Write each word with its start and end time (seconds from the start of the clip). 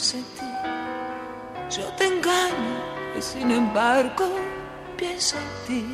Yo 0.00 1.84
te 1.98 2.06
engaño 2.06 2.74
y 3.18 3.20
sin 3.20 3.50
embargo 3.50 4.30
pienso 4.96 5.36
en 5.36 5.66
ti. 5.66 5.84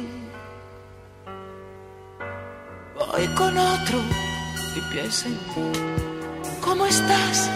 Voy 2.95 3.27
con 3.35 3.59
otro 3.59 3.99
y 4.77 4.81
pienso 4.93 5.27
en 5.27 5.37
ti. 5.53 5.81
¿Cómo 6.61 6.87
estás? 6.87 7.51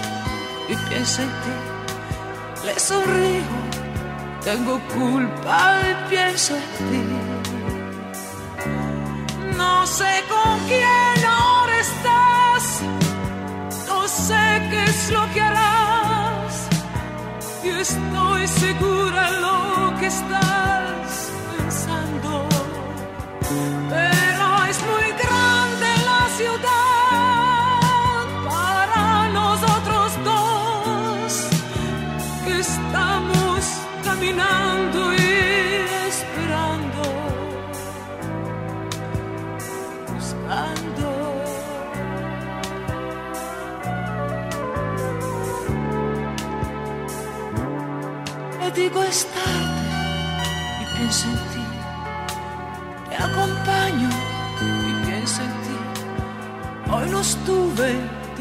Y 0.69 0.75
pienso 0.89 1.23
en 1.23 1.29
ti. 1.29 2.67
Le 2.67 2.81
sonrío, 2.81 3.45
tengo 4.43 4.81
culpa 4.93 5.83
y 5.89 6.11
pienso 6.11 6.57
en 6.57 6.63
ti. 6.91 7.03
No 9.57 9.87
sé 9.87 10.25
con 10.29 10.59
quién 10.67 11.25
ahora 11.25 11.79
estás, 11.79 12.83
no 13.87 14.09
sé 14.09 14.69
qué 14.69 14.83
es 14.83 15.11
lo 15.13 15.33
que 15.33 15.41
harás 15.41 16.00
estoy 17.81 18.47
segura 18.47 19.31
lo 19.41 19.99
que 19.99 20.07
estás 20.07 21.33
pensando. 21.57 22.49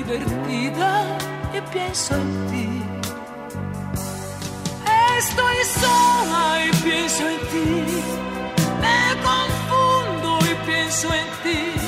Divertida 0.09 1.17
y 1.53 1.61
pienso 1.71 2.15
en 2.15 2.47
ti. 2.47 2.81
Estoy 5.17 5.55
sola 5.79 6.65
y 6.65 6.71
pienso 6.83 7.29
en 7.29 7.39
ti. 7.51 8.01
Me 8.81 9.21
confundo 9.21 10.39
y 10.51 10.55
pienso 10.65 11.07
en 11.13 11.27
ti. 11.43 11.78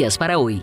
Noticias 0.00 0.18
para 0.18 0.38
hoy. 0.38 0.62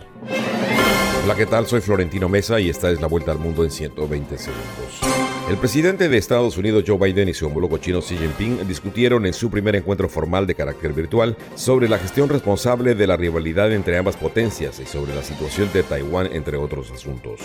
Hola, 1.24 1.36
¿qué 1.36 1.46
tal? 1.46 1.66
Soy 1.66 1.80
Florentino 1.80 2.28
Mesa 2.28 2.58
y 2.58 2.70
esta 2.70 2.90
es 2.90 3.00
la 3.00 3.06
vuelta 3.06 3.30
al 3.30 3.38
mundo 3.38 3.62
en 3.62 3.70
120 3.70 4.38
segundos. 4.38 5.00
El 5.48 5.56
presidente 5.56 6.08
de 6.08 6.18
Estados 6.18 6.56
Unidos 6.56 6.84
Joe 6.86 6.98
Biden 6.98 7.28
y 7.28 7.34
su 7.34 7.46
homólogo 7.46 7.78
chino 7.78 8.00
Xi 8.00 8.16
Jinping 8.16 8.66
discutieron 8.66 9.26
en 9.26 9.32
su 9.32 9.50
primer 9.50 9.76
encuentro 9.76 10.08
formal 10.08 10.46
de 10.46 10.54
carácter 10.54 10.92
virtual 10.92 11.36
sobre 11.54 11.88
la 11.88 11.98
gestión 11.98 12.28
responsable 12.28 12.94
de 12.94 13.06
la 13.06 13.16
rivalidad 13.16 13.72
entre 13.72 13.96
ambas 13.96 14.16
potencias 14.16 14.80
y 14.80 14.86
sobre 14.86 15.14
la 15.14 15.22
situación 15.22 15.70
de 15.72 15.82
Taiwán, 15.82 16.30
entre 16.32 16.56
otros 16.56 16.90
asuntos. 16.90 17.40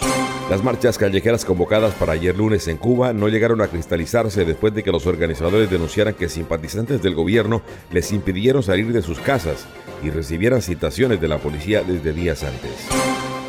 Las 0.50 0.64
marchas 0.64 0.98
callejeras 0.98 1.46
convocadas 1.46 1.94
para 1.94 2.14
ayer 2.14 2.36
lunes 2.36 2.68
en 2.68 2.78
Cuba 2.78 3.14
no 3.14 3.28
llegaron 3.28 3.62
a 3.62 3.68
cristalizarse 3.68 4.46
después 4.46 4.74
de 4.74 4.84
que 4.84 4.92
los 4.92 5.06
organizadores 5.06 5.70
denunciaran 5.70 6.16
que 6.16 6.30
simpatizantes 6.30 7.02
del 7.04 7.16
gobierno 7.16 7.62
les 7.92 8.12
impidieron 8.12 8.64
salir 8.64 8.92
de 8.92 9.02
sus 9.02 9.20
casas 9.20 9.68
y 10.04 10.10
recibieran 10.10 10.62
citaciones 10.62 11.22
de 11.22 11.28
la 11.28 11.38
policía 11.38 11.84
desde 11.84 12.14
días 12.14 12.44
antes. 12.44 12.88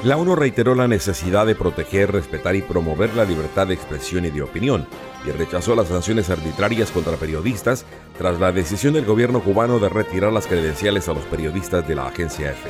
La 0.05 0.19
ONU 0.19 0.37
reiteró 0.37 0.75
la 0.75 0.87
necesidad 0.87 1.47
de 1.47 1.55
proteger, 1.55 2.12
respetar 2.12 2.55
y 2.56 2.61
promover 2.61 3.15
la 3.15 3.25
libertad 3.25 3.69
de 3.69 3.75
expresión 3.75 4.27
y 4.27 4.31
de 4.31 4.43
opinión, 4.43 4.87
y 5.27 5.31
rechazó 5.31 5.75
las 5.75 5.89
sanciones 5.89 6.29
arbitrarias 6.29 6.91
contra 6.91 7.17
periodistas 7.17 7.87
tras 8.19 8.39
la 8.39 8.53
decisión 8.53 8.93
del 8.93 9.06
gobierno 9.06 9.41
cubano 9.41 9.79
de 9.79 9.89
retirar 9.89 10.31
las 10.31 10.47
credenciales 10.47 11.09
a 11.09 11.15
los 11.15 11.25
periodistas 11.25 11.89
de 11.89 11.95
la 11.95 12.06
agencia 12.06 12.51
EFE. 12.51 12.69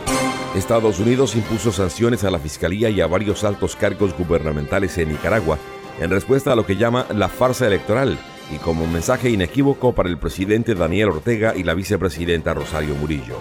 Estados 0.57 1.01
Unidos 1.01 1.35
impuso 1.35 1.73
sanciones 1.73 2.23
a 2.23 2.31
la 2.31 2.39
Fiscalía 2.39 2.89
y 2.89 3.01
a 3.01 3.09
varios 3.09 3.43
altos 3.43 3.75
cargos 3.75 4.17
gubernamentales 4.17 4.97
en 4.99 5.09
Nicaragua 5.09 5.59
en 6.01 6.11
respuesta 6.11 6.53
a 6.53 6.57
lo 6.57 6.65
que 6.65 6.77
llama 6.77 7.07
la 7.13 7.29
farsa 7.29 7.67
electoral 7.67 8.17
y 8.53 8.59
como 8.59 8.87
mensaje 8.87 9.31
inequívoco 9.31 9.93
para 9.93 10.09
el 10.09 10.19
presidente 10.19 10.75
Daniel 10.75 11.09
Ortega 11.09 11.55
y 11.57 11.65
la 11.65 11.75
vicepresidenta 11.75 12.55
Rosario 12.55 12.95
Murillo. 12.95 13.41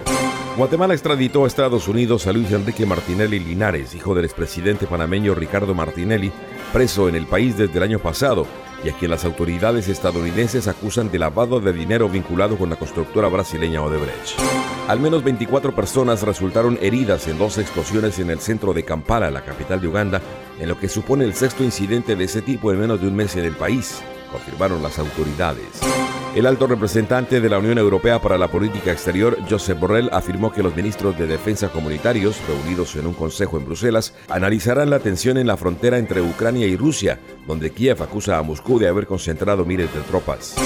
Guatemala 0.56 0.94
extraditó 0.94 1.44
a 1.44 1.46
Estados 1.48 1.88
Unidos 1.88 2.28
a 2.28 2.32
Luis 2.32 2.52
Enrique 2.52 2.86
Martinelli 2.86 3.40
Linares, 3.40 3.92
hijo 3.92 4.14
del 4.14 4.24
expresidente 4.24 4.86
panameño 4.86 5.34
Ricardo 5.34 5.74
Martinelli, 5.74 6.30
preso 6.72 7.08
en 7.08 7.16
el 7.16 7.26
país 7.26 7.56
desde 7.56 7.76
el 7.78 7.82
año 7.82 7.98
pasado 7.98 8.46
y 8.84 8.88
a 8.88 8.92
quien 8.92 9.10
las 9.10 9.24
autoridades 9.24 9.88
estadounidenses 9.88 10.68
acusan 10.68 11.10
de 11.10 11.18
lavado 11.18 11.58
de 11.58 11.72
dinero 11.72 12.08
vinculado 12.08 12.56
con 12.56 12.70
la 12.70 12.76
constructora 12.76 13.26
brasileña 13.26 13.82
Odebrecht. 13.82 14.38
Al 14.86 15.00
menos 15.00 15.24
24 15.24 15.74
personas 15.74 16.22
resultaron 16.22 16.78
heridas 16.80 17.26
en 17.26 17.36
dos 17.36 17.58
explosiones 17.58 18.20
en 18.20 18.30
el 18.30 18.38
centro 18.38 18.72
de 18.72 18.84
Kampala, 18.84 19.32
la 19.32 19.44
capital 19.44 19.80
de 19.80 19.88
Uganda, 19.88 20.22
en 20.60 20.68
lo 20.68 20.78
que 20.78 20.88
supone 20.88 21.24
el 21.24 21.34
sexto 21.34 21.64
incidente 21.64 22.14
de 22.14 22.24
ese 22.24 22.42
tipo 22.42 22.70
en 22.70 22.78
menos 22.78 23.00
de 23.00 23.08
un 23.08 23.16
mes 23.16 23.34
en 23.34 23.44
el 23.44 23.56
país, 23.56 24.02
confirmaron 24.30 24.84
las 24.84 25.00
autoridades. 25.00 25.80
El 26.34 26.46
alto 26.46 26.66
representante 26.66 27.40
de 27.40 27.48
la 27.48 27.60
Unión 27.60 27.78
Europea 27.78 28.20
para 28.20 28.36
la 28.36 28.48
Política 28.48 28.90
Exterior, 28.90 29.38
Josep 29.48 29.78
Borrell, 29.78 30.10
afirmó 30.12 30.50
que 30.50 30.64
los 30.64 30.74
ministros 30.74 31.16
de 31.16 31.28
defensa 31.28 31.68
comunitarios, 31.68 32.40
reunidos 32.48 32.96
en 32.96 33.06
un 33.06 33.14
consejo 33.14 33.56
en 33.56 33.64
Bruselas, 33.64 34.14
analizarán 34.28 34.90
la 34.90 34.98
tensión 34.98 35.38
en 35.38 35.46
la 35.46 35.56
frontera 35.56 35.96
entre 35.96 36.22
Ucrania 36.22 36.66
y 36.66 36.76
Rusia, 36.76 37.20
donde 37.46 37.70
Kiev 37.70 38.02
acusa 38.02 38.36
a 38.36 38.42
Moscú 38.42 38.80
de 38.80 38.88
haber 38.88 39.06
concentrado 39.06 39.64
miles 39.64 39.94
de 39.94 40.00
tropas. 40.00 40.56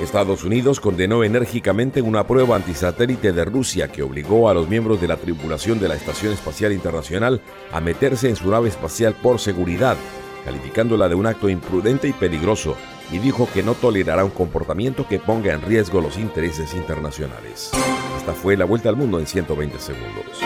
Estados 0.00 0.42
Unidos 0.42 0.80
condenó 0.80 1.22
enérgicamente 1.22 2.02
una 2.02 2.26
prueba 2.26 2.56
antisatélite 2.56 3.32
de 3.32 3.44
Rusia 3.44 3.92
que 3.92 4.02
obligó 4.02 4.48
a 4.48 4.54
los 4.54 4.68
miembros 4.68 5.00
de 5.00 5.06
la 5.06 5.18
tripulación 5.18 5.78
de 5.78 5.86
la 5.86 5.94
Estación 5.94 6.32
Espacial 6.32 6.72
Internacional 6.72 7.40
a 7.70 7.80
meterse 7.80 8.28
en 8.28 8.34
su 8.34 8.50
nave 8.50 8.70
espacial 8.70 9.14
por 9.22 9.38
seguridad, 9.38 9.96
calificándola 10.44 11.08
de 11.08 11.14
un 11.14 11.26
acto 11.26 11.48
imprudente 11.48 12.08
y 12.08 12.12
peligroso, 12.12 12.76
y 13.12 13.18
dijo 13.18 13.46
que 13.52 13.62
no 13.62 13.74
tolerará 13.74 14.24
un 14.24 14.30
comportamiento 14.30 15.06
que 15.06 15.18
ponga 15.18 15.52
en 15.52 15.60
riesgo 15.60 16.00
los 16.00 16.16
intereses 16.16 16.74
internacionales. 16.74 17.70
Esta 18.16 18.32
fue 18.32 18.56
la 18.56 18.64
vuelta 18.64 18.88
al 18.88 18.96
mundo 18.96 19.18
en 19.20 19.26
120 19.26 19.78
segundos. 19.78 20.40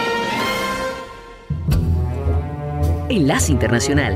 Enlace 3.08 3.52
Internacional. 3.52 4.14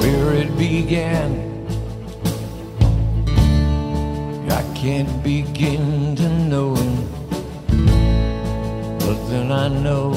Where 0.00 0.40
it 0.40 0.56
began 0.56 1.17
can't 4.88 5.22
begin 5.22 6.16
to 6.16 6.28
know. 6.50 6.74
But 9.04 9.18
then 9.28 9.52
I 9.52 9.68
know 9.68 10.14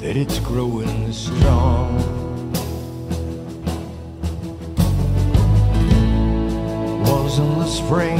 that 0.00 0.16
it's 0.16 0.38
growing 0.38 1.12
strong. 1.12 1.98
Was 7.04 7.38
in 7.38 7.50
the 7.58 7.66
spring, 7.66 8.18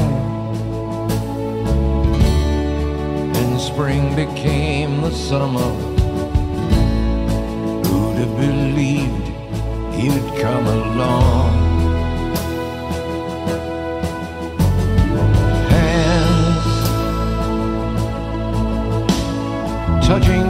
and 3.40 3.58
spring 3.58 4.14
became 4.14 5.00
the 5.00 5.10
summer. 5.10 5.70
Who'd 7.86 8.18
have 8.22 8.36
believed 8.36 9.26
you'd 10.02 10.28
come 10.38 10.66
along? 10.66 11.71
Touching 20.12 20.41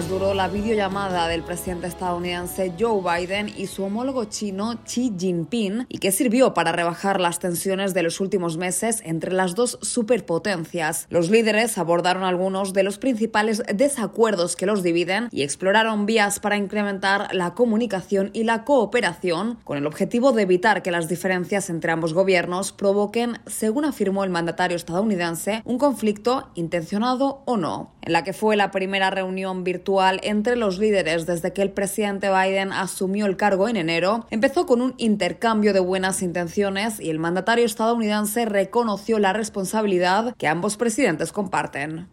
duró 0.00 0.32
la 0.32 0.48
videollamada 0.48 1.28
del 1.28 1.42
presidente 1.42 1.86
estadounidense 1.86 2.72
Joe 2.80 3.02
Biden 3.02 3.52
y 3.54 3.66
su 3.66 3.84
homólogo 3.84 4.24
chino 4.24 4.78
Xi 4.84 5.12
Jinping 5.18 5.84
y 5.86 5.98
que 5.98 6.12
sirvió 6.12 6.54
para 6.54 6.72
rebajar 6.72 7.20
las 7.20 7.38
tensiones 7.38 7.92
de 7.92 8.02
los 8.02 8.18
últimos 8.18 8.56
meses 8.56 9.02
entre 9.04 9.34
las 9.34 9.54
dos 9.54 9.78
superpotencias. 9.82 11.06
Los 11.10 11.28
líderes 11.28 11.76
abordaron 11.76 12.24
algunos 12.24 12.72
de 12.72 12.84
los 12.84 12.96
principales 12.96 13.62
desacuerdos 13.72 14.56
que 14.56 14.64
los 14.64 14.82
dividen 14.82 15.28
y 15.30 15.42
exploraron 15.42 16.06
vías 16.06 16.40
para 16.40 16.56
incrementar 16.56 17.28
la 17.34 17.52
comunicación 17.52 18.30
y 18.32 18.44
la 18.44 18.64
cooperación 18.64 19.58
con 19.62 19.76
el 19.76 19.86
objetivo 19.86 20.32
de 20.32 20.42
evitar 20.42 20.82
que 20.82 20.90
las 20.90 21.06
diferencias 21.06 21.68
entre 21.68 21.92
ambos 21.92 22.14
gobiernos 22.14 22.72
provoquen, 22.72 23.40
según 23.46 23.84
afirmó 23.84 24.24
el 24.24 24.30
mandatario 24.30 24.76
estadounidense, 24.76 25.60
un 25.66 25.76
conflicto 25.76 26.50
intencionado 26.54 27.42
o 27.44 27.58
no, 27.58 27.92
en 28.00 28.14
la 28.14 28.24
que 28.24 28.32
fue 28.32 28.56
la 28.56 28.70
primera 28.70 29.10
reunión 29.10 29.64
virtual 29.64 29.81
entre 30.22 30.56
los 30.56 30.78
líderes 30.78 31.26
desde 31.26 31.52
que 31.52 31.62
el 31.62 31.70
presidente 31.70 32.30
Biden 32.30 32.72
asumió 32.72 33.26
el 33.26 33.36
cargo 33.36 33.68
en 33.68 33.76
enero, 33.76 34.26
empezó 34.30 34.64
con 34.66 34.80
un 34.80 34.94
intercambio 34.96 35.72
de 35.72 35.80
buenas 35.80 36.22
intenciones 36.22 37.00
y 37.00 37.10
el 37.10 37.18
mandatario 37.18 37.64
estadounidense 37.64 38.44
reconoció 38.44 39.18
la 39.18 39.32
responsabilidad 39.32 40.34
que 40.36 40.48
ambos 40.48 40.76
presidentes 40.76 41.32
comparten. 41.32 42.08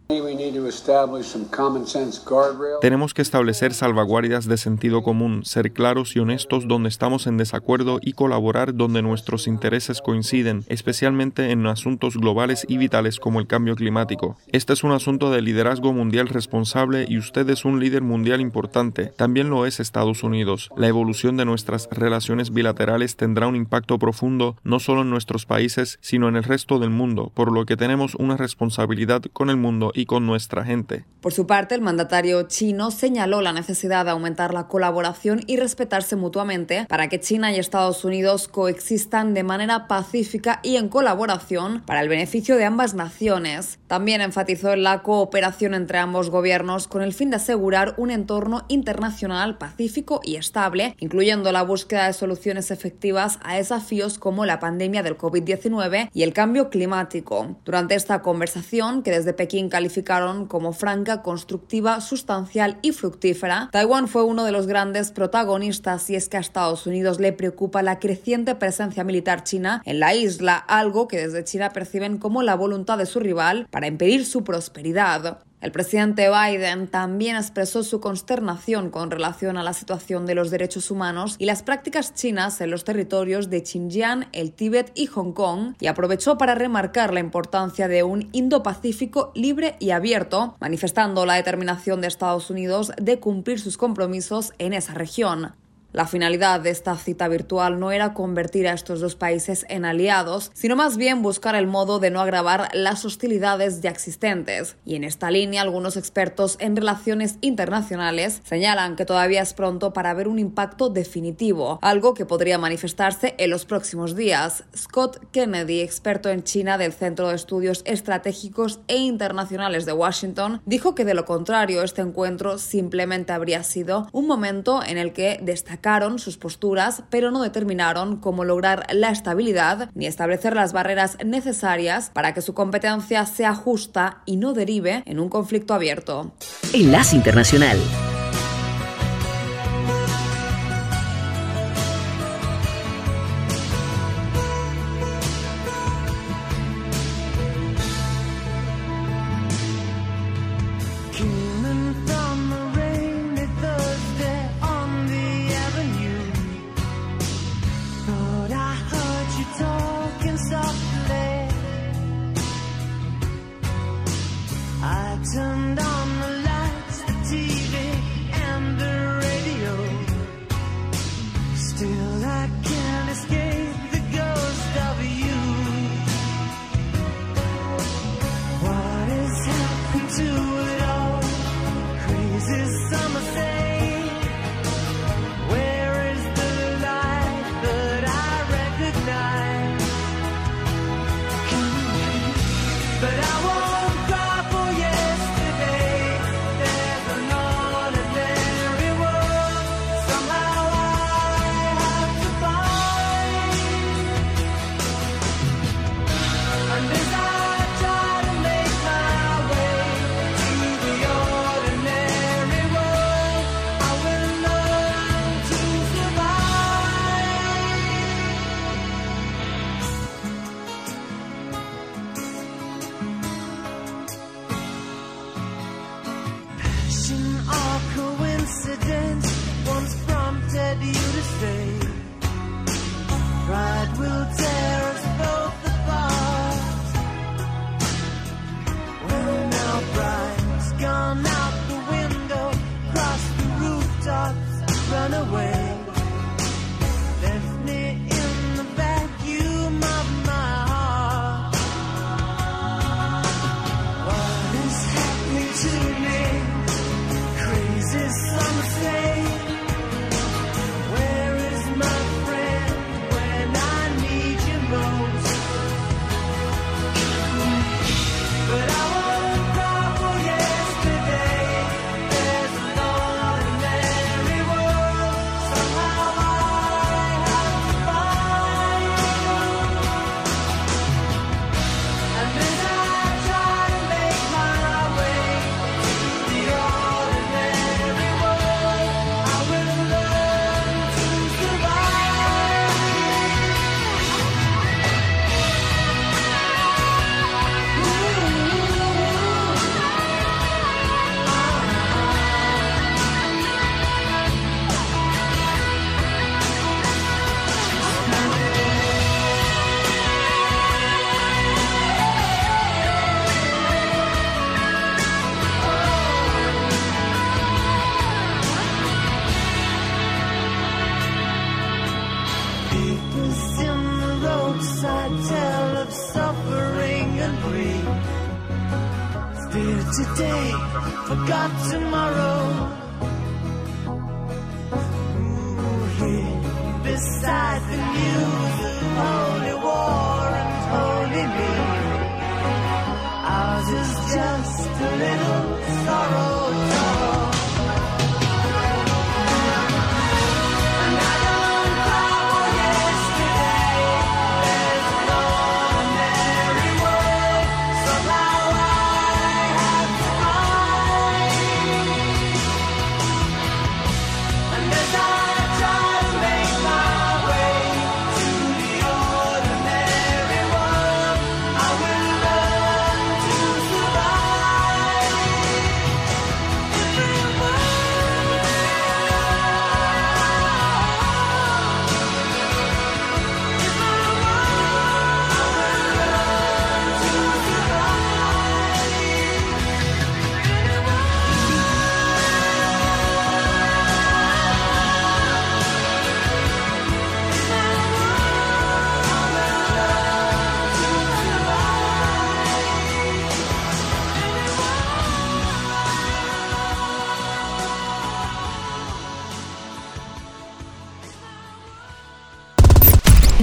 Tenemos 2.80 3.14
que 3.14 3.22
establecer 3.22 3.74
salvaguardias 3.74 4.46
de 4.46 4.56
sentido 4.56 5.02
común, 5.02 5.44
ser 5.44 5.72
claros 5.72 6.16
y 6.16 6.18
honestos 6.18 6.66
donde 6.66 6.88
estamos 6.88 7.26
en 7.26 7.36
desacuerdo 7.36 7.98
y 8.02 8.12
colaborar 8.12 8.74
donde 8.74 9.02
nuestros 9.02 9.46
intereses 9.46 10.00
coinciden, 10.00 10.64
especialmente 10.68 11.50
en 11.50 11.66
asuntos 11.66 12.16
globales 12.16 12.66
y 12.68 12.76
vitales 12.78 13.20
como 13.20 13.38
el 13.40 13.46
cambio 13.46 13.76
climático. 13.76 14.36
Este 14.48 14.72
es 14.72 14.82
un 14.82 14.92
asunto 14.92 15.30
de 15.30 15.42
liderazgo 15.42 15.92
mundial 15.92 16.28
responsable 16.28 17.06
y 17.08 17.18
usted 17.18 17.48
es 17.60 17.66
un 17.66 17.78
líder 17.78 18.00
mundial 18.00 18.40
importante. 18.40 19.12
También 19.18 19.50
lo 19.50 19.66
es 19.66 19.80
Estados 19.80 20.22
Unidos. 20.22 20.70
La 20.78 20.88
evolución 20.88 21.36
de 21.36 21.44
nuestras 21.44 21.88
relaciones 21.90 22.54
bilaterales 22.54 23.16
tendrá 23.16 23.48
un 23.48 23.54
impacto 23.54 23.98
profundo 23.98 24.56
no 24.64 24.80
solo 24.80 25.02
en 25.02 25.10
nuestros 25.10 25.44
países, 25.44 25.98
sino 26.00 26.26
en 26.30 26.36
el 26.36 26.44
resto 26.44 26.78
del 26.78 26.88
mundo, 26.88 27.30
por 27.34 27.52
lo 27.52 27.66
que 27.66 27.76
tenemos 27.76 28.14
una 28.14 28.38
responsabilidad 28.38 29.20
con 29.34 29.50
el 29.50 29.58
mundo 29.58 29.92
y 29.94 30.06
con 30.06 30.24
nuestra 30.24 30.64
gente. 30.64 31.04
Por 31.20 31.34
su 31.34 31.46
parte, 31.46 31.74
el 31.74 31.82
mandatario 31.82 32.44
chino 32.44 32.90
señaló 32.90 33.42
la 33.42 33.52
necesidad 33.52 34.06
de 34.06 34.12
aumentar 34.12 34.54
la 34.54 34.68
colaboración 34.68 35.42
y 35.46 35.58
respetarse 35.58 36.16
mutuamente 36.16 36.86
para 36.88 37.10
que 37.10 37.20
China 37.20 37.52
y 37.52 37.58
Estados 37.58 38.06
Unidos 38.06 38.48
coexistan 38.48 39.34
de 39.34 39.42
manera 39.42 39.86
pacífica 39.86 40.60
y 40.62 40.76
en 40.76 40.88
colaboración 40.88 41.82
para 41.84 42.00
el 42.00 42.08
beneficio 42.08 42.56
de 42.56 42.64
ambas 42.64 42.94
naciones. 42.94 43.78
También 43.86 44.22
enfatizó 44.22 44.72
en 44.72 44.82
la 44.82 45.02
cooperación 45.02 45.74
entre 45.74 45.98
ambos 45.98 46.30
gobiernos 46.30 46.88
con 46.88 47.02
el 47.02 47.12
fin 47.12 47.28
de 47.28 47.36
asegurar 47.50 47.94
un 47.96 48.12
entorno 48.12 48.64
internacional 48.68 49.58
pacífico 49.58 50.20
y 50.22 50.36
estable, 50.36 50.94
incluyendo 51.00 51.50
la 51.50 51.62
búsqueda 51.62 52.06
de 52.06 52.12
soluciones 52.12 52.70
efectivas 52.70 53.40
a 53.42 53.56
desafíos 53.56 54.20
como 54.20 54.46
la 54.46 54.60
pandemia 54.60 55.02
del 55.02 55.18
COVID-19 55.18 56.10
y 56.14 56.22
el 56.22 56.32
cambio 56.32 56.70
climático. 56.70 57.56
Durante 57.64 57.96
esta 57.96 58.22
conversación, 58.22 59.02
que 59.02 59.10
desde 59.10 59.32
Pekín 59.32 59.68
calificaron 59.68 60.46
como 60.46 60.72
franca, 60.72 61.22
constructiva, 61.22 62.00
sustancial 62.00 62.78
y 62.82 62.92
fructífera, 62.92 63.68
Taiwán 63.72 64.06
fue 64.06 64.22
uno 64.22 64.44
de 64.44 64.52
los 64.52 64.68
grandes 64.68 65.10
protagonistas 65.10 66.08
y 66.08 66.14
es 66.14 66.28
que 66.28 66.36
a 66.36 66.40
Estados 66.40 66.86
Unidos 66.86 67.18
le 67.18 67.32
preocupa 67.32 67.82
la 67.82 67.98
creciente 67.98 68.54
presencia 68.54 69.02
militar 69.02 69.42
china 69.42 69.82
en 69.84 69.98
la 69.98 70.14
isla, 70.14 70.54
algo 70.56 71.08
que 71.08 71.16
desde 71.16 71.42
China 71.42 71.70
perciben 71.70 72.18
como 72.18 72.44
la 72.44 72.54
voluntad 72.54 72.96
de 72.96 73.06
su 73.06 73.18
rival 73.18 73.66
para 73.72 73.88
impedir 73.88 74.24
su 74.24 74.44
prosperidad. 74.44 75.40
El 75.60 75.72
presidente 75.72 76.30
Biden 76.30 76.88
también 76.88 77.36
expresó 77.36 77.82
su 77.82 78.00
consternación 78.00 78.88
con 78.88 79.10
relación 79.10 79.58
a 79.58 79.62
la 79.62 79.74
situación 79.74 80.24
de 80.24 80.34
los 80.34 80.50
derechos 80.50 80.90
humanos 80.90 81.36
y 81.38 81.44
las 81.44 81.62
prácticas 81.62 82.14
chinas 82.14 82.62
en 82.62 82.70
los 82.70 82.84
territorios 82.84 83.50
de 83.50 83.60
Xinjiang, 83.60 84.28
el 84.32 84.52
Tíbet 84.52 84.90
y 84.94 85.06
Hong 85.06 85.32
Kong 85.32 85.74
y 85.78 85.88
aprovechó 85.88 86.38
para 86.38 86.54
remarcar 86.54 87.12
la 87.12 87.20
importancia 87.20 87.88
de 87.88 88.02
un 88.04 88.30
Indo-Pacífico 88.32 89.32
libre 89.34 89.76
y 89.80 89.90
abierto, 89.90 90.56
manifestando 90.60 91.26
la 91.26 91.34
determinación 91.34 92.00
de 92.00 92.08
Estados 92.08 92.48
Unidos 92.48 92.92
de 92.96 93.20
cumplir 93.20 93.60
sus 93.60 93.76
compromisos 93.76 94.54
en 94.58 94.72
esa 94.72 94.94
región. 94.94 95.52
La 95.92 96.06
finalidad 96.06 96.60
de 96.60 96.70
esta 96.70 96.96
cita 96.96 97.26
virtual 97.26 97.80
no 97.80 97.90
era 97.90 98.14
convertir 98.14 98.68
a 98.68 98.74
estos 98.74 99.00
dos 99.00 99.16
países 99.16 99.66
en 99.68 99.84
aliados, 99.84 100.52
sino 100.54 100.76
más 100.76 100.96
bien 100.96 101.20
buscar 101.20 101.56
el 101.56 101.66
modo 101.66 101.98
de 101.98 102.12
no 102.12 102.20
agravar 102.20 102.68
las 102.74 103.04
hostilidades 103.04 103.80
ya 103.80 103.90
existentes. 103.90 104.76
Y 104.84 104.94
en 104.94 105.02
esta 105.02 105.32
línea, 105.32 105.62
algunos 105.62 105.96
expertos 105.96 106.56
en 106.60 106.76
relaciones 106.76 107.38
internacionales 107.40 108.40
señalan 108.44 108.94
que 108.94 109.04
todavía 109.04 109.42
es 109.42 109.52
pronto 109.52 109.92
para 109.92 110.14
ver 110.14 110.28
un 110.28 110.38
impacto 110.38 110.90
definitivo, 110.90 111.80
algo 111.82 112.14
que 112.14 112.24
podría 112.24 112.56
manifestarse 112.56 113.34
en 113.38 113.50
los 113.50 113.64
próximos 113.64 114.14
días. 114.14 114.62
Scott 114.76 115.18
Kennedy, 115.32 115.80
experto 115.80 116.28
en 116.28 116.44
China 116.44 116.78
del 116.78 116.92
Centro 116.92 117.30
de 117.30 117.34
Estudios 117.34 117.82
Estratégicos 117.84 118.78
e 118.86 118.98
Internacionales 118.98 119.86
de 119.86 119.92
Washington, 119.92 120.62
dijo 120.66 120.94
que 120.94 121.04
de 121.04 121.14
lo 121.14 121.24
contrario 121.24 121.82
este 121.82 122.00
encuentro 122.00 122.58
simplemente 122.58 123.32
habría 123.32 123.64
sido 123.64 124.06
un 124.12 124.28
momento 124.28 124.84
en 124.86 124.96
el 124.96 125.12
que 125.12 125.40
destacar 125.42 125.79
sus 126.18 126.36
posturas, 126.36 127.02
pero 127.10 127.30
no 127.30 127.42
determinaron 127.42 128.16
cómo 128.16 128.44
lograr 128.44 128.86
la 128.92 129.10
estabilidad 129.10 129.90
ni 129.94 130.06
establecer 130.06 130.54
las 130.54 130.72
barreras 130.72 131.18
necesarias 131.24 132.10
para 132.12 132.34
que 132.34 132.42
su 132.42 132.54
competencia 132.54 133.26
sea 133.26 133.54
justa 133.54 134.22
y 134.26 134.36
no 134.36 134.52
derive 134.52 135.02
en 135.06 135.18
un 135.18 135.28
conflicto 135.28 135.74
abierto. 135.74 136.32
Enlace 136.72 137.16
Internacional. 137.16 137.78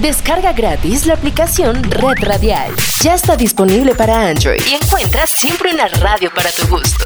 Descarga 0.08 0.54
gratis 0.54 1.04
la 1.04 1.12
aplicación 1.12 1.82
Red 1.82 2.22
Radial. 2.22 2.72
Ya 3.02 3.14
está 3.14 3.36
disponible 3.36 3.94
para 3.94 4.30
Android 4.30 4.58
y 4.66 4.82
encuentras 4.82 5.28
siempre 5.28 5.74
una 5.74 5.86
radio 5.86 6.30
para 6.34 6.50
tu 6.50 6.66
gusto. 6.66 7.04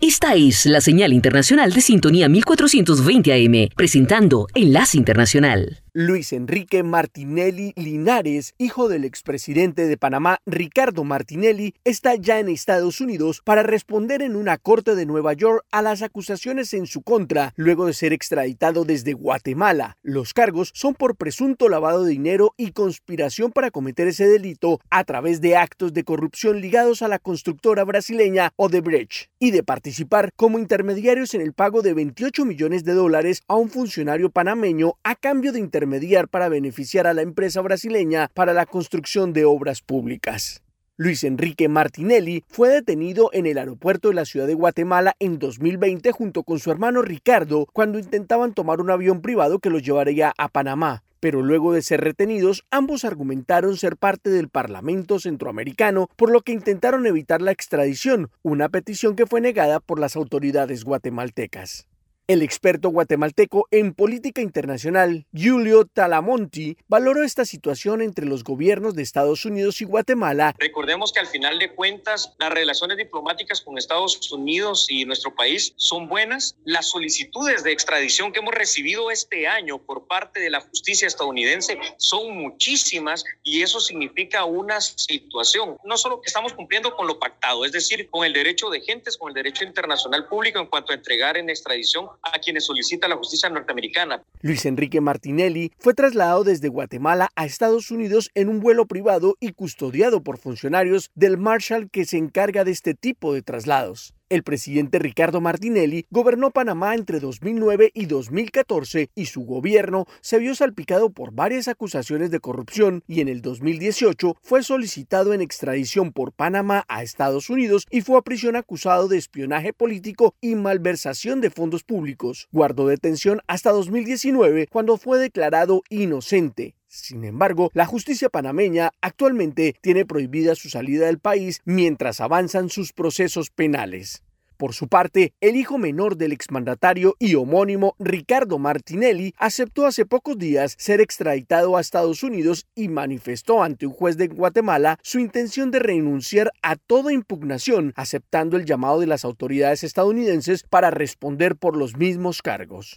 Esta 0.00 0.34
es 0.34 0.66
la 0.66 0.80
señal 0.80 1.12
internacional 1.12 1.72
de 1.72 1.82
sintonía 1.82 2.28
1420 2.28 3.32
AM, 3.32 3.68
presentando 3.76 4.48
Enlace 4.54 4.98
Internacional. 4.98 5.78
Luis 5.92 6.32
Enrique 6.32 6.82
Martinelli 6.82 7.72
Linares, 7.74 8.54
hijo 8.58 8.88
del 8.88 9.04
expresidente 9.04 9.86
de 9.86 9.96
Panamá 9.96 10.38
Ricardo 10.46 11.02
Martinelli, 11.02 11.74
está 11.84 12.14
ya 12.14 12.38
en 12.38 12.48
Estados 12.48 13.00
Unidos 13.00 13.42
para 13.44 13.64
responder 13.64 14.22
en 14.22 14.36
una 14.36 14.56
corte 14.56 14.94
de 14.94 15.06
Nueva 15.06 15.32
York 15.32 15.64
a 15.72 15.82
las 15.82 16.02
acusaciones 16.02 16.74
en 16.74 16.86
su 16.86 17.02
contra, 17.02 17.52
luego 17.56 17.86
de 17.86 17.94
ser 17.94 18.12
extraditado 18.12 18.84
desde 18.84 19.14
Guatemala. 19.14 19.96
Los 20.02 20.32
cargos 20.32 20.70
son 20.74 20.94
por 20.94 21.16
presunto 21.16 21.68
lavado 21.68 22.04
de 22.04 22.12
dinero 22.12 22.54
y 22.56 22.70
conspiración 22.70 23.50
para 23.50 23.70
cometer 23.70 24.06
ese 24.06 24.28
delito 24.28 24.80
a 24.90 25.02
través 25.04 25.40
de 25.40 25.56
actos 25.56 25.92
de 25.92 26.04
corrupción 26.04 26.60
ligados 26.60 27.02
a 27.02 27.08
la 27.08 27.18
constructora 27.18 27.82
brasileña 27.84 28.52
Odebrecht 28.56 29.30
y 29.38 29.50
de 29.50 29.62
participar 29.62 30.30
como 30.36 30.58
intermediarios 30.58 31.34
en 31.34 31.40
el 31.40 31.52
pago 31.52 31.82
de 31.82 31.94
28 31.94 32.44
millones 32.44 32.84
de 32.84 32.92
dólares 32.92 33.42
a 33.48 33.56
un 33.56 33.70
funcionario 33.70 34.30
panameño 34.30 34.94
a 35.02 35.14
cambio 35.16 35.52
de 35.52 35.58
intermediar 35.80 36.28
para 36.28 36.50
beneficiar 36.50 37.06
a 37.06 37.14
la 37.14 37.22
empresa 37.22 37.62
brasileña 37.62 38.30
para 38.34 38.52
la 38.52 38.66
construcción 38.66 39.32
de 39.32 39.46
obras 39.46 39.80
públicas. 39.80 40.62
Luis 40.98 41.24
Enrique 41.24 41.70
Martinelli 41.70 42.44
fue 42.48 42.68
detenido 42.68 43.30
en 43.32 43.46
el 43.46 43.56
aeropuerto 43.56 44.08
de 44.08 44.14
la 44.14 44.26
ciudad 44.26 44.46
de 44.46 44.52
Guatemala 44.52 45.16
en 45.20 45.38
2020 45.38 46.12
junto 46.12 46.42
con 46.42 46.58
su 46.58 46.70
hermano 46.70 47.00
Ricardo 47.00 47.66
cuando 47.72 47.98
intentaban 47.98 48.52
tomar 48.52 48.82
un 48.82 48.90
avión 48.90 49.22
privado 49.22 49.58
que 49.58 49.70
los 49.70 49.82
llevaría 49.82 50.34
a 50.36 50.48
Panamá. 50.48 51.02
Pero 51.18 51.40
luego 51.40 51.72
de 51.72 51.80
ser 51.80 52.02
retenidos, 52.02 52.66
ambos 52.70 53.06
argumentaron 53.06 53.78
ser 53.78 53.96
parte 53.96 54.28
del 54.28 54.50
Parlamento 54.50 55.18
centroamericano, 55.18 56.10
por 56.16 56.30
lo 56.30 56.42
que 56.42 56.52
intentaron 56.52 57.06
evitar 57.06 57.40
la 57.40 57.52
extradición, 57.52 58.28
una 58.42 58.68
petición 58.68 59.16
que 59.16 59.26
fue 59.26 59.40
negada 59.40 59.80
por 59.80 59.98
las 59.98 60.14
autoridades 60.14 60.84
guatemaltecas. 60.84 61.89
El 62.30 62.42
experto 62.42 62.90
guatemalteco 62.90 63.66
en 63.72 63.92
política 63.92 64.40
internacional, 64.40 65.26
Giulio 65.34 65.84
Talamonti, 65.84 66.76
valoró 66.86 67.24
esta 67.24 67.44
situación 67.44 68.02
entre 68.02 68.24
los 68.24 68.44
gobiernos 68.44 68.94
de 68.94 69.02
Estados 69.02 69.44
Unidos 69.44 69.80
y 69.80 69.84
Guatemala. 69.84 70.54
Recordemos 70.56 71.12
que 71.12 71.18
al 71.18 71.26
final 71.26 71.58
de 71.58 71.74
cuentas 71.74 72.32
las 72.38 72.52
relaciones 72.52 72.98
diplomáticas 72.98 73.60
con 73.60 73.78
Estados 73.78 74.30
Unidos 74.30 74.86
y 74.88 75.04
nuestro 75.06 75.34
país 75.34 75.74
son 75.76 76.08
buenas. 76.08 76.54
Las 76.64 76.90
solicitudes 76.90 77.64
de 77.64 77.72
extradición 77.72 78.30
que 78.30 78.38
hemos 78.38 78.54
recibido 78.54 79.10
este 79.10 79.48
año 79.48 79.78
por 79.78 80.06
parte 80.06 80.38
de 80.38 80.50
la 80.50 80.60
justicia 80.60 81.08
estadounidense 81.08 81.80
son 81.96 82.36
muchísimas 82.36 83.24
y 83.42 83.62
eso 83.62 83.80
significa 83.80 84.44
una 84.44 84.80
situación. 84.80 85.78
No 85.82 85.96
solo 85.96 86.20
que 86.20 86.28
estamos 86.28 86.52
cumpliendo 86.52 86.94
con 86.94 87.08
lo 87.08 87.18
pactado, 87.18 87.64
es 87.64 87.72
decir, 87.72 88.08
con 88.08 88.24
el 88.24 88.32
derecho 88.32 88.70
de 88.70 88.80
gentes, 88.82 89.18
con 89.18 89.30
el 89.30 89.34
derecho 89.34 89.64
internacional 89.64 90.28
público 90.28 90.60
en 90.60 90.66
cuanto 90.66 90.92
a 90.92 90.94
entregar 90.94 91.36
en 91.36 91.50
extradición 91.50 92.08
a 92.22 92.38
quienes 92.38 92.66
solicita 92.66 93.08
la 93.08 93.16
justicia 93.16 93.48
norteamericana. 93.48 94.22
Luis 94.42 94.64
Enrique 94.66 95.00
Martinelli 95.00 95.72
fue 95.78 95.94
trasladado 95.94 96.44
desde 96.44 96.68
Guatemala 96.68 97.30
a 97.34 97.46
Estados 97.46 97.90
Unidos 97.90 98.30
en 98.34 98.48
un 98.48 98.60
vuelo 98.60 98.86
privado 98.86 99.36
y 99.40 99.52
custodiado 99.52 100.22
por 100.22 100.38
funcionarios 100.38 101.10
del 101.14 101.38
Marshall 101.38 101.90
que 101.90 102.04
se 102.04 102.18
encarga 102.18 102.64
de 102.64 102.72
este 102.72 102.94
tipo 102.94 103.32
de 103.34 103.42
traslados. 103.42 104.14
El 104.30 104.44
presidente 104.44 105.00
Ricardo 105.00 105.40
Martinelli 105.40 106.06
gobernó 106.08 106.52
Panamá 106.52 106.94
entre 106.94 107.18
2009 107.18 107.90
y 107.92 108.06
2014 108.06 109.10
y 109.12 109.26
su 109.26 109.40
gobierno 109.40 110.06
se 110.20 110.38
vio 110.38 110.54
salpicado 110.54 111.10
por 111.10 111.32
varias 111.32 111.66
acusaciones 111.66 112.30
de 112.30 112.38
corrupción 112.38 113.02
y 113.08 113.22
en 113.22 113.28
el 113.28 113.42
2018 113.42 114.36
fue 114.40 114.62
solicitado 114.62 115.34
en 115.34 115.40
extradición 115.40 116.12
por 116.12 116.32
Panamá 116.32 116.84
a 116.86 117.02
Estados 117.02 117.50
Unidos 117.50 117.88
y 117.90 118.02
fue 118.02 118.18
a 118.18 118.22
prisión 118.22 118.54
acusado 118.54 119.08
de 119.08 119.18
espionaje 119.18 119.72
político 119.72 120.36
y 120.40 120.54
malversación 120.54 121.40
de 121.40 121.50
fondos 121.50 121.82
públicos. 121.82 122.46
Guardó 122.52 122.86
detención 122.86 123.40
hasta 123.48 123.72
2019 123.72 124.68
cuando 124.68 124.96
fue 124.96 125.18
declarado 125.18 125.82
inocente. 125.88 126.76
Sin 126.92 127.22
embargo, 127.24 127.70
la 127.72 127.86
justicia 127.86 128.30
panameña 128.30 128.90
actualmente 129.00 129.76
tiene 129.80 130.04
prohibida 130.04 130.56
su 130.56 130.68
salida 130.68 131.06
del 131.06 131.20
país 131.20 131.60
mientras 131.64 132.20
avanzan 132.20 132.68
sus 132.68 132.92
procesos 132.92 133.50
penales. 133.50 134.24
Por 134.56 134.74
su 134.74 134.88
parte, 134.88 135.32
el 135.40 135.54
hijo 135.54 135.78
menor 135.78 136.16
del 136.16 136.32
exmandatario 136.32 137.14
y 137.20 137.36
homónimo 137.36 137.94
Ricardo 138.00 138.58
Martinelli 138.58 139.32
aceptó 139.38 139.86
hace 139.86 140.04
pocos 140.04 140.36
días 140.36 140.74
ser 140.78 141.00
extraditado 141.00 141.76
a 141.76 141.80
Estados 141.80 142.24
Unidos 142.24 142.66
y 142.74 142.88
manifestó 142.88 143.62
ante 143.62 143.86
un 143.86 143.92
juez 143.92 144.16
de 144.16 144.26
Guatemala 144.26 144.98
su 145.00 145.20
intención 145.20 145.70
de 145.70 145.78
renunciar 145.78 146.50
a 146.60 146.74
toda 146.74 147.12
impugnación, 147.12 147.92
aceptando 147.94 148.56
el 148.56 148.64
llamado 148.64 148.98
de 148.98 149.06
las 149.06 149.24
autoridades 149.24 149.84
estadounidenses 149.84 150.64
para 150.64 150.90
responder 150.90 151.54
por 151.54 151.76
los 151.76 151.96
mismos 151.96 152.42
cargos. 152.42 152.96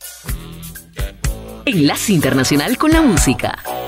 Enlace 1.65 2.12
Internacional 2.12 2.77
con 2.77 2.91
la 2.91 3.01
Música. 3.01 3.83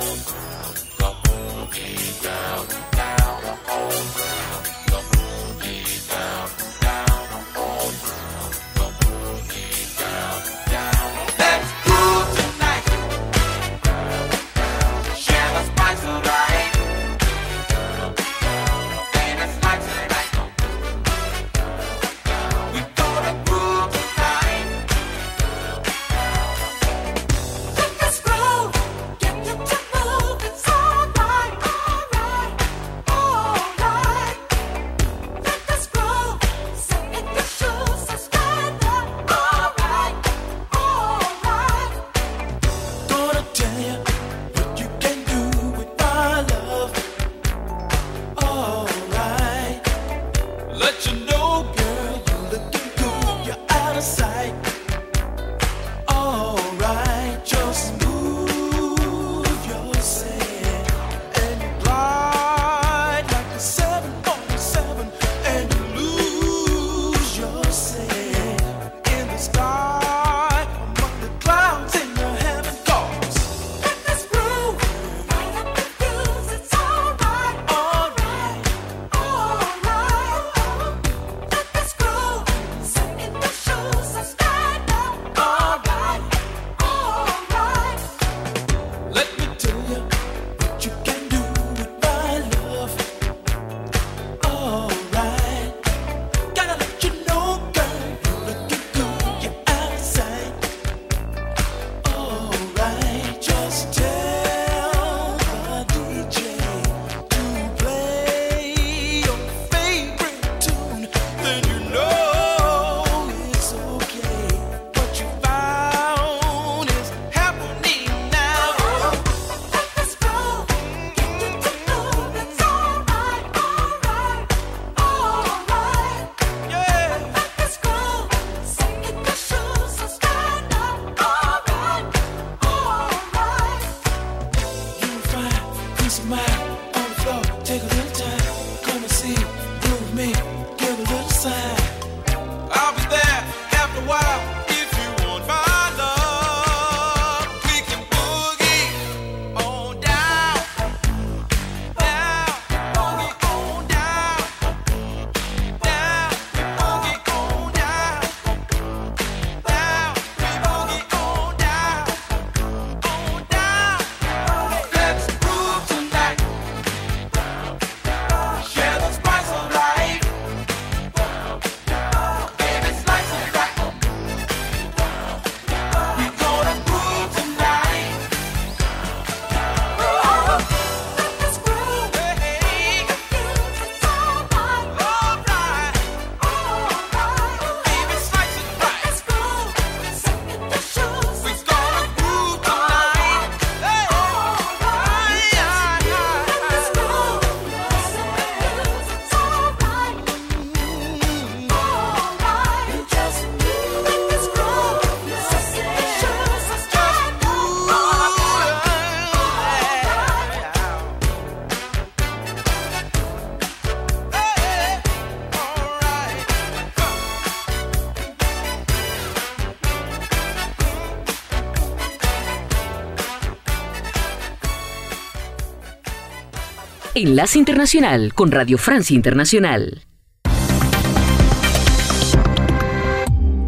Enlace 227.17 227.58
Internacional 227.58 228.34
con 228.34 228.51
Radio 228.51 228.78
Francia 228.78 229.15
Internacional. 229.15 230.04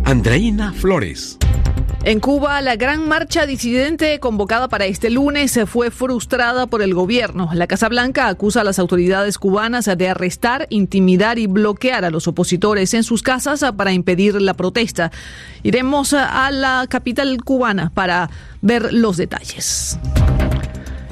Andreina 0.04 0.74
Flores. 0.74 1.38
En 2.04 2.20
Cuba, 2.20 2.60
la 2.62 2.76
gran 2.76 3.08
marcha 3.08 3.46
disidente 3.46 4.20
convocada 4.20 4.68
para 4.68 4.86
este 4.86 5.10
lunes 5.10 5.58
fue 5.66 5.92
frustrada 5.92 6.68
por 6.68 6.82
el 6.82 6.94
gobierno. 6.94 7.50
La 7.54 7.68
Casa 7.68 7.88
Blanca 7.88 8.28
acusa 8.28 8.62
a 8.62 8.64
las 8.66 8.80
autoridades 8.80 9.38
cubanas 9.38 9.86
de 9.86 10.10
arrestar, 10.10 10.68
intimidar 10.70 11.40
y 11.40 11.48
bloquear 11.48 12.04
a 12.04 12.10
los 12.10 12.28
opositores 12.28 12.94
en 12.94 13.04
sus 13.04 13.24
casas 13.24 13.64
para 13.78 13.94
impedir 13.94 14.42
la 14.42 14.56
protesta. 14.56 15.10
Iremos 15.64 16.12
a 16.14 16.52
la 16.52 16.86
capital 16.90 17.42
cubana 17.46 17.92
para 17.94 18.30
ver 18.62 18.92
los 18.92 19.16
detalles. 19.16 19.98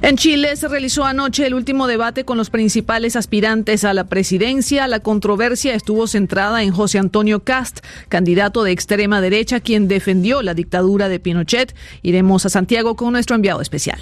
En 0.05 0.17
Chile 0.17 0.55
se 0.55 0.67
realizó 0.67 1.03
anoche 1.03 1.47
el 1.47 1.55
último 1.55 1.87
debate 1.87 2.25
con 2.25 2.37
los 2.37 2.51
principales 2.51 3.15
aspirantes 3.15 3.83
a 3.83 3.93
la 3.95 4.03
presidencia. 4.03 4.87
La 4.87 4.99
controversia 4.99 5.73
estuvo 5.73 6.05
centrada 6.05 6.61
en 6.61 6.71
José 6.71 6.99
Antonio 6.99 7.43
Cast, 7.43 7.79
candidato 8.07 8.63
de 8.63 8.71
extrema 8.71 9.19
derecha, 9.19 9.61
quien 9.61 9.87
defendió 9.87 10.43
la 10.43 10.53
dictadura 10.53 11.09
de 11.09 11.19
Pinochet. 11.19 11.73
Iremos 12.03 12.45
a 12.45 12.49
Santiago 12.49 12.95
con 12.95 13.13
nuestro 13.13 13.35
enviado 13.35 13.61
especial. 13.61 13.99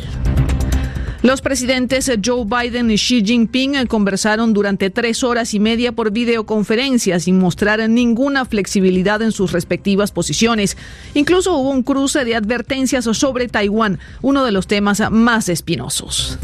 Los 1.23 1.39
presidentes 1.39 2.11
Joe 2.23 2.43
Biden 2.43 2.91
y 2.91 2.95
Xi 2.95 3.23
Jinping 3.23 3.87
conversaron 3.87 4.51
durante 4.51 4.89
tres 4.89 5.23
horas 5.23 5.53
y 5.53 5.59
media 5.61 5.93
por 5.93 6.11
videoconferencia 6.11 7.17
sin 7.17 7.39
mostrar 7.39 7.89
ninguna 7.89 8.43
flexibilidad 8.43 9.21
en 9.21 9.31
sus 9.31 9.53
respectivas 9.53 10.11
posiciones. 10.11 10.75
Incluso 11.13 11.55
hubo 11.55 11.69
un 11.69 11.83
cruce 11.83 12.25
de 12.25 12.35
advertencias 12.35 13.05
sobre 13.05 13.47
Taiwán, 13.47 13.99
uno 14.21 14.43
de 14.43 14.51
los 14.51 14.67
temas 14.67 15.01
más 15.11 15.47
espinosos. 15.47 16.37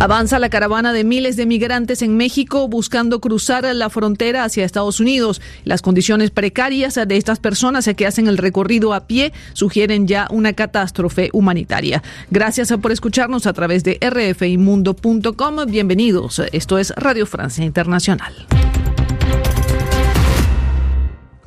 Avanza 0.00 0.38
la 0.38 0.48
caravana 0.48 0.92
de 0.92 1.02
miles 1.02 1.34
de 1.34 1.44
migrantes 1.44 2.02
en 2.02 2.16
México 2.16 2.68
buscando 2.68 3.20
cruzar 3.20 3.64
la 3.74 3.90
frontera 3.90 4.44
hacia 4.44 4.64
Estados 4.64 5.00
Unidos. 5.00 5.42
Las 5.64 5.82
condiciones 5.82 6.30
precarias 6.30 6.94
de 6.94 7.16
estas 7.16 7.40
personas 7.40 7.90
que 7.96 8.06
hacen 8.06 8.28
el 8.28 8.38
recorrido 8.38 8.94
a 8.94 9.08
pie 9.08 9.32
sugieren 9.54 10.06
ya 10.06 10.28
una 10.30 10.52
catástrofe 10.52 11.30
humanitaria. 11.32 12.04
Gracias 12.30 12.72
por 12.80 12.92
escucharnos 12.92 13.48
a 13.48 13.52
través 13.52 13.82
de 13.82 13.98
rfimundo.com. 14.00 15.56
Bienvenidos. 15.66 16.42
Esto 16.52 16.78
es 16.78 16.90
Radio 16.94 17.26
Francia 17.26 17.64
Internacional. 17.64 18.46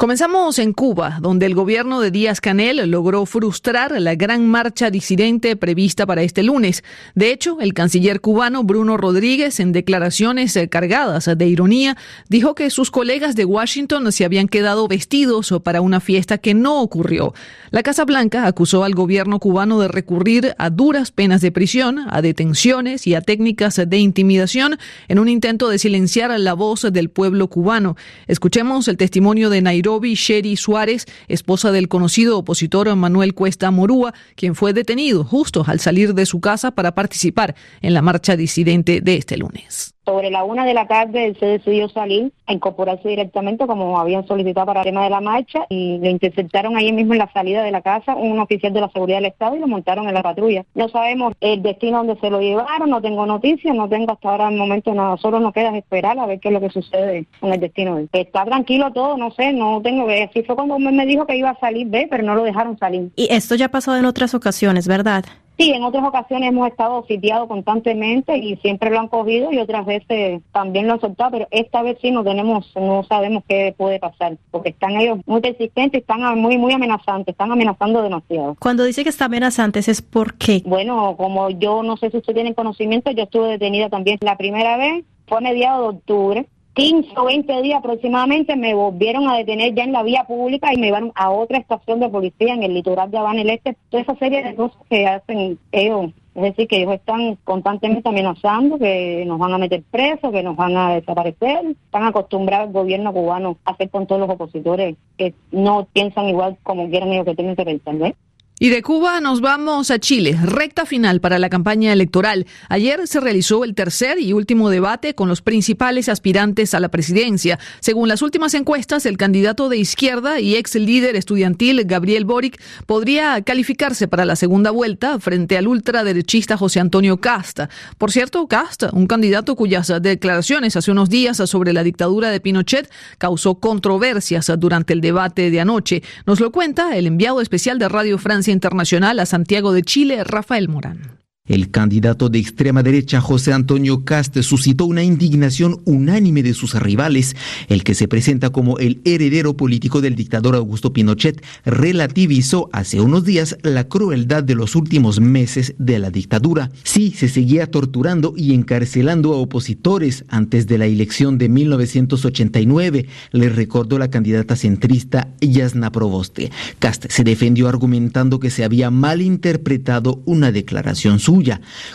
Comenzamos 0.02 0.58
en 0.58 0.74
Cuba, 0.74 1.20
donde 1.22 1.46
el 1.46 1.54
gobierno 1.54 2.02
de 2.02 2.10
Díaz 2.10 2.42
Canel 2.42 2.90
logró 2.90 3.28
frustrar 3.28 4.02
la 4.02 4.16
gran 4.16 4.48
marcha 4.48 4.90
disidente 4.90 5.56
prevista 5.56 6.08
para 6.08 6.24
este 6.24 6.42
lunes. 6.42 6.84
De 7.14 7.32
hecho, 7.32 7.60
el 7.62 7.76
canciller 7.76 8.20
cubano 8.20 8.64
Bruno 8.64 8.98
Rodríguez, 8.98 9.60
en 9.60 9.74
declaraciones 9.74 10.58
cargadas 10.72 11.30
de 11.38 11.46
ironía, 11.46 11.98
dijo 12.30 12.56
que 12.56 12.72
sus 12.72 12.90
colegas 12.90 13.36
de 13.36 13.46
Washington 13.46 14.12
se 14.12 14.26
habían 14.26 14.48
quedado 14.48 14.88
vestidos 14.88 15.54
para 15.64 15.82
una 15.82 16.00
fiesta 16.00 16.40
que 16.40 16.56
no 16.56 16.82
ocurrió. 16.82 17.36
La 17.70 17.84
Casa 17.84 18.04
Blanca 18.04 18.48
acusó 18.48 18.84
al 18.84 18.96
gobierno 18.96 19.38
cubano 19.38 19.80
de 19.80 19.88
recurrir 19.88 20.56
a 20.58 20.72
duras 20.72 21.12
penas 21.12 21.42
de 21.42 21.52
prisión, 21.52 22.00
a 22.10 22.24
detenciones 22.24 23.06
y 23.06 23.14
a 23.14 23.22
técnicas 23.22 23.80
de 23.88 23.98
intimidación 24.00 24.80
en 25.10 25.20
un 25.20 25.30
intento 25.30 25.70
de 25.70 25.78
silenciar 25.78 26.38
la 26.40 26.56
voz 26.56 26.88
del 26.92 27.12
pueblo 27.12 27.50
cubano. 27.50 27.96
Escuchemos 28.26 28.88
el 28.88 28.98
testimonio 28.98 29.52
de 29.52 29.62
Nairobi 29.62 29.91
Sherry 30.00 30.56
Suárez, 30.56 31.06
esposa 31.28 31.72
del 31.72 31.88
conocido 31.88 32.38
opositor 32.38 32.94
Manuel 32.96 33.34
Cuesta 33.34 33.72
Morúa, 33.72 34.14
quien 34.36 34.56
fue 34.56 34.74
detenido 34.74 35.24
justo 35.24 35.64
al 35.68 35.80
salir 35.80 36.14
de 36.14 36.26
su 36.26 36.40
casa 36.40 36.72
para 36.72 36.96
participar 36.96 37.56
en 37.82 37.94
la 37.94 38.02
marcha 38.02 38.36
disidente 38.36 39.02
de 39.02 39.16
este 39.16 39.38
lunes. 39.38 39.94
Sobre 40.06 40.32
la 40.32 40.44
una 40.44 40.66
de 40.66 40.74
la 40.74 40.88
tarde 40.88 41.36
se 41.40 41.46
decidió 41.46 41.88
salir 41.90 42.32
a 42.48 42.54
incorporarse 42.54 43.08
directamente 43.08 43.68
como 43.68 44.00
habían 44.00 44.26
solicitado 44.28 44.66
para 44.66 44.82
el 44.82 44.86
tema 44.86 45.04
de 45.04 45.10
la 45.10 45.22
marcha 45.22 45.66
y 45.70 46.00
lo 46.00 46.10
interceptaron 46.10 46.76
ahí 46.76 46.92
mismo 46.92 47.14
en 47.14 47.20
la 47.20 47.32
salida 47.32 47.64
de 47.64 47.72
la 47.72 47.82
casa 47.82 48.16
un 48.16 48.40
oficial 48.40 48.74
de 48.74 48.82
la 48.82 48.90
seguridad 48.90 49.18
del 49.18 49.28
Estado 49.28 49.56
y 49.56 49.60
lo 49.60 49.68
montaron 49.68 50.08
en 50.08 50.14
la 50.14 50.24
patrulla. 50.24 50.66
No 50.74 50.90
sabemos 50.90 51.34
el 51.40 51.62
destino 51.62 51.98
donde 51.98 52.20
se 52.20 52.30
lo 52.30 52.42
llevaron, 52.42 52.90
no 52.90 53.02
tengo 53.02 53.26
noticias, 53.26 53.76
no 53.76 53.88
tengo 53.88 54.14
hasta 54.14 54.30
ahora 54.30 54.50
el 54.50 54.58
momento 54.58 54.94
nada, 54.94 55.18
solo 55.18 55.40
nos 55.40 55.54
queda 55.54 55.76
esperar 55.78 56.18
a 56.18 56.26
ver 56.26 56.40
qué 56.40 56.50
es 56.50 56.54
lo 56.54 56.62
que 56.62 56.70
sucede 56.70 57.26
con 57.40 57.54
el 57.54 57.60
destino 57.60 57.96
de 57.96 58.02
él. 58.02 58.10
Está 58.12 58.46
tranquilo 58.46 58.92
todo, 58.92 59.18
no 59.18 59.32
sé, 59.32 59.54
no 59.54 59.82
tengo 59.82 60.08
que 60.08 60.24
así 60.24 60.44
fue 60.44 60.56
cuando 60.56 60.80
me 60.80 61.06
dijo 61.06 61.26
que 61.26 61.38
iba 61.38 61.52
a 61.52 61.60
salir, 61.60 61.88
ve, 61.88 62.08
pero 62.10 62.24
no 62.24 62.36
lo 62.36 62.44
dejaron 62.44 62.78
salir. 62.78 63.12
Y 63.16 63.28
esto 63.32 63.56
ya 63.56 63.68
ha 63.68 63.70
pasado 63.70 63.98
en 63.98 64.06
otras 64.06 64.34
ocasiones, 64.34 64.88
¿verdad? 64.88 65.26
Sí, 65.58 65.72
en 65.72 65.84
otras 65.84 66.04
ocasiones 66.04 66.50
hemos 66.50 66.68
estado 66.68 67.06
sitiados 67.08 67.48
constantemente 67.48 68.38
y 68.38 68.56
siempre 68.58 68.90
lo 68.90 69.00
han 69.00 69.08
cogido 69.08 69.52
y 69.52 69.60
otras 69.60 69.86
veces 69.86 70.42
también 70.52 70.88
lo 70.88 70.94
han 70.94 71.02
soltado, 71.02 71.32
pero 71.32 71.48
esta 71.52 71.84
vez 71.84 71.98
sí 72.02 72.10
no 72.10 72.24
tenemos, 72.24 72.72
no 72.76 73.04
sabemos 73.04 73.44
qué 73.48 73.74
puede 73.78 74.00
pasar, 74.00 74.38
porque 74.50 74.70
están 74.70 74.98
ellos 74.98 75.20
muy 75.26 75.42
persistentes, 75.42 76.02
están 76.02 76.40
muy 76.40 76.58
muy 76.58 76.74
amenazantes, 76.74 77.34
están 77.34 77.52
amenazando 77.52 78.02
demasiado. 78.02 78.56
Cuando 78.60 78.84
dice 78.84 79.04
que 79.04 79.10
está 79.10 79.26
amenazantes 79.26 79.88
es 79.88 80.02
por 80.02 80.34
qué? 80.36 80.64
Bueno, 80.66 81.16
como 81.18 81.50
yo 81.52 81.84
no 81.84 81.98
sé 81.98 82.10
si 82.10 82.18
usted 82.18 82.34
tiene 82.34 82.56
conocimiento, 82.56 83.12
yo 83.12 83.24
estuve 83.24 83.50
detenida 83.50 83.90
también 83.90 84.18
la 84.22 84.38
primera 84.38 84.78
vez, 84.78 85.06
fue 85.28 85.38
a 85.38 85.42
mediados 85.42 85.82
de 85.82 85.98
octubre, 85.98 86.48
15 86.74 87.10
o 87.18 87.26
20 87.26 87.62
días 87.64 87.80
aproximadamente 87.80 88.56
me 88.56 88.74
volvieron 88.74 89.28
a 89.28 89.36
detener 89.36 89.76
ya 89.76 89.84
en 89.84 89.92
la 89.92 90.04
vía 90.04 90.24
pública 90.24 90.74
y 90.74 90.78
me 90.78 90.88
llevaron 90.88 91.12
a 91.16 91.30
otra 91.30 91.58
estación 91.58 92.00
de 92.00 92.08
policía 92.08 92.54
en 92.54 92.64
el 92.64 92.74
litoral 92.74 93.12
de 93.12 93.18
Habana 93.18 93.42
el 93.42 93.50
Este. 93.50 93.76
Toda 93.90 94.04
esa 94.04 94.16
serie 94.16 94.42
de 94.42 94.56
cosas 94.56 94.82
que 94.90 95.06
hacen 95.06 95.60
ellos. 95.74 96.12
Es 96.34 96.44
decir, 96.44 96.70
que 96.70 96.78
ellos 96.78 96.94
están 96.94 97.36
constantemente 97.44 98.08
amenazando 98.08 98.80
que 98.80 99.26
nos 99.26 99.38
van 99.38 99.54
a 99.54 99.58
meter 99.58 99.84
presos, 99.92 100.32
que 100.32 100.44
nos 100.44 100.56
van 100.56 100.78
a 100.78 100.94
desaparecer. 100.94 101.66
Están 101.66 102.06
acostumbrados 102.06 102.68
el 102.68 102.74
gobierno 102.74 103.12
cubano 103.12 103.58
a 103.66 103.72
hacer 103.72 103.90
con 103.90 104.08
todos 104.08 104.22
los 104.22 104.30
opositores 104.30 104.96
que 105.18 105.34
no 105.52 105.88
piensan 105.92 106.30
igual 106.30 106.58
como 106.64 106.90
quieren 106.90 107.12
ellos 107.12 107.26
que 107.26 107.36
tienen 107.36 107.58
que 107.58 107.66
pensar. 107.66 107.96
¿ves? 107.96 108.14
Y 108.64 108.70
de 108.70 108.84
Cuba 108.84 109.22
nos 109.22 109.42
vamos 109.42 109.90
a 109.90 109.98
Chile, 109.98 110.38
recta 110.40 110.86
final 110.86 111.20
para 111.20 111.40
la 111.40 111.50
campaña 111.50 111.92
electoral. 111.92 112.46
Ayer 112.70 113.08
se 113.08 113.20
realizó 113.20 113.64
el 113.64 113.74
tercer 113.74 114.20
y 114.20 114.34
último 114.34 114.70
debate 114.70 115.16
con 115.16 115.28
los 115.28 115.42
principales 115.42 116.08
aspirantes 116.10 116.76
a 116.76 116.80
la 116.80 116.90
presidencia. 116.90 117.58
Según 117.80 118.08
las 118.08 118.22
últimas 118.22 118.54
encuestas, 118.54 119.08
el 119.08 119.18
candidato 119.18 119.68
de 119.68 119.78
izquierda 119.78 120.40
y 120.40 120.58
ex 120.58 120.76
líder 120.76 121.16
estudiantil 121.16 121.86
Gabriel 121.86 122.24
Boric 122.26 122.62
podría 122.86 123.42
calificarse 123.42 124.08
para 124.08 124.26
la 124.26 124.36
segunda 124.36 124.70
vuelta 124.70 125.20
frente 125.20 125.58
al 125.58 125.68
ultraderechista 125.68 126.56
José 126.56 126.82
Antonio 126.82 127.18
Casta. 127.18 127.68
Por 127.98 128.12
cierto, 128.12 128.48
Casta, 128.48 128.92
un 128.94 129.08
candidato 129.08 129.56
cuyas 129.56 129.92
declaraciones 130.04 130.76
hace 130.76 130.92
unos 130.92 131.10
días 131.10 131.38
sobre 131.38 131.74
la 131.74 131.82
dictadura 131.82 132.30
de 132.30 132.40
Pinochet 132.40 132.92
causó 133.18 133.56
controversias 133.56 134.52
durante 134.60 134.94
el 134.94 135.02
debate 135.02 135.50
de 135.50 135.62
anoche. 135.62 136.04
Nos 136.28 136.40
lo 136.40 136.52
cuenta 136.52 136.96
el 136.96 137.08
enviado 137.08 137.42
especial 137.42 137.80
de 137.80 137.90
Radio 137.90 138.20
Francia 138.20 138.51
Internacional 138.52 139.20
a 139.20 139.26
Santiago 139.26 139.74
de 139.74 139.84
Chile, 139.84 140.24
Rafael 140.24 140.70
Morán. 140.70 141.21
El 141.48 141.72
candidato 141.72 142.30
de 142.30 142.38
extrema 142.38 142.84
derecha 142.84 143.20
José 143.20 143.52
Antonio 143.52 144.06
Cast 144.06 144.40
suscitó 144.44 144.86
una 144.86 145.04
indignación 145.04 145.82
unánime 145.86 146.44
de 146.44 146.54
sus 146.54 146.80
rivales. 146.80 147.36
El 147.68 147.84
que 147.84 147.96
se 147.96 148.08
presenta 148.08 148.52
como 148.52 148.78
el 148.78 149.02
heredero 149.06 149.58
político 149.58 150.02
del 150.02 150.16
dictador 150.16 150.56
Augusto 150.56 150.94
Pinochet 150.94 151.44
relativizó 151.66 152.70
hace 152.74 153.02
unos 153.02 153.26
días 153.26 153.58
la 153.64 153.86
crueldad 153.88 154.44
de 154.44 154.54
los 154.54 154.76
últimos 154.76 155.20
meses 155.20 155.74
de 155.80 155.98
la 155.98 156.12
dictadura. 156.12 156.70
Sí, 156.84 157.10
se 157.10 157.28
seguía 157.28 157.66
torturando 157.66 158.36
y 158.38 158.54
encarcelando 158.54 159.34
a 159.34 159.38
opositores 159.38 160.26
antes 160.28 160.68
de 160.68 160.78
la 160.78 160.86
elección 160.86 161.40
de 161.40 161.50
1989, 161.50 163.08
le 163.32 163.50
recordó 163.50 163.98
la 163.98 164.12
candidata 164.12 164.56
centrista 164.56 165.34
Yasna 165.42 165.92
Proboste. 165.92 166.52
Cast 166.78 167.08
se 167.10 167.24
defendió 167.24 167.68
argumentando 167.68 168.40
que 168.40 168.52
se 168.52 168.64
había 168.64 168.92
malinterpretado 168.92 170.22
una 170.26 170.52
declaración 170.52 171.18
suya 171.18 171.31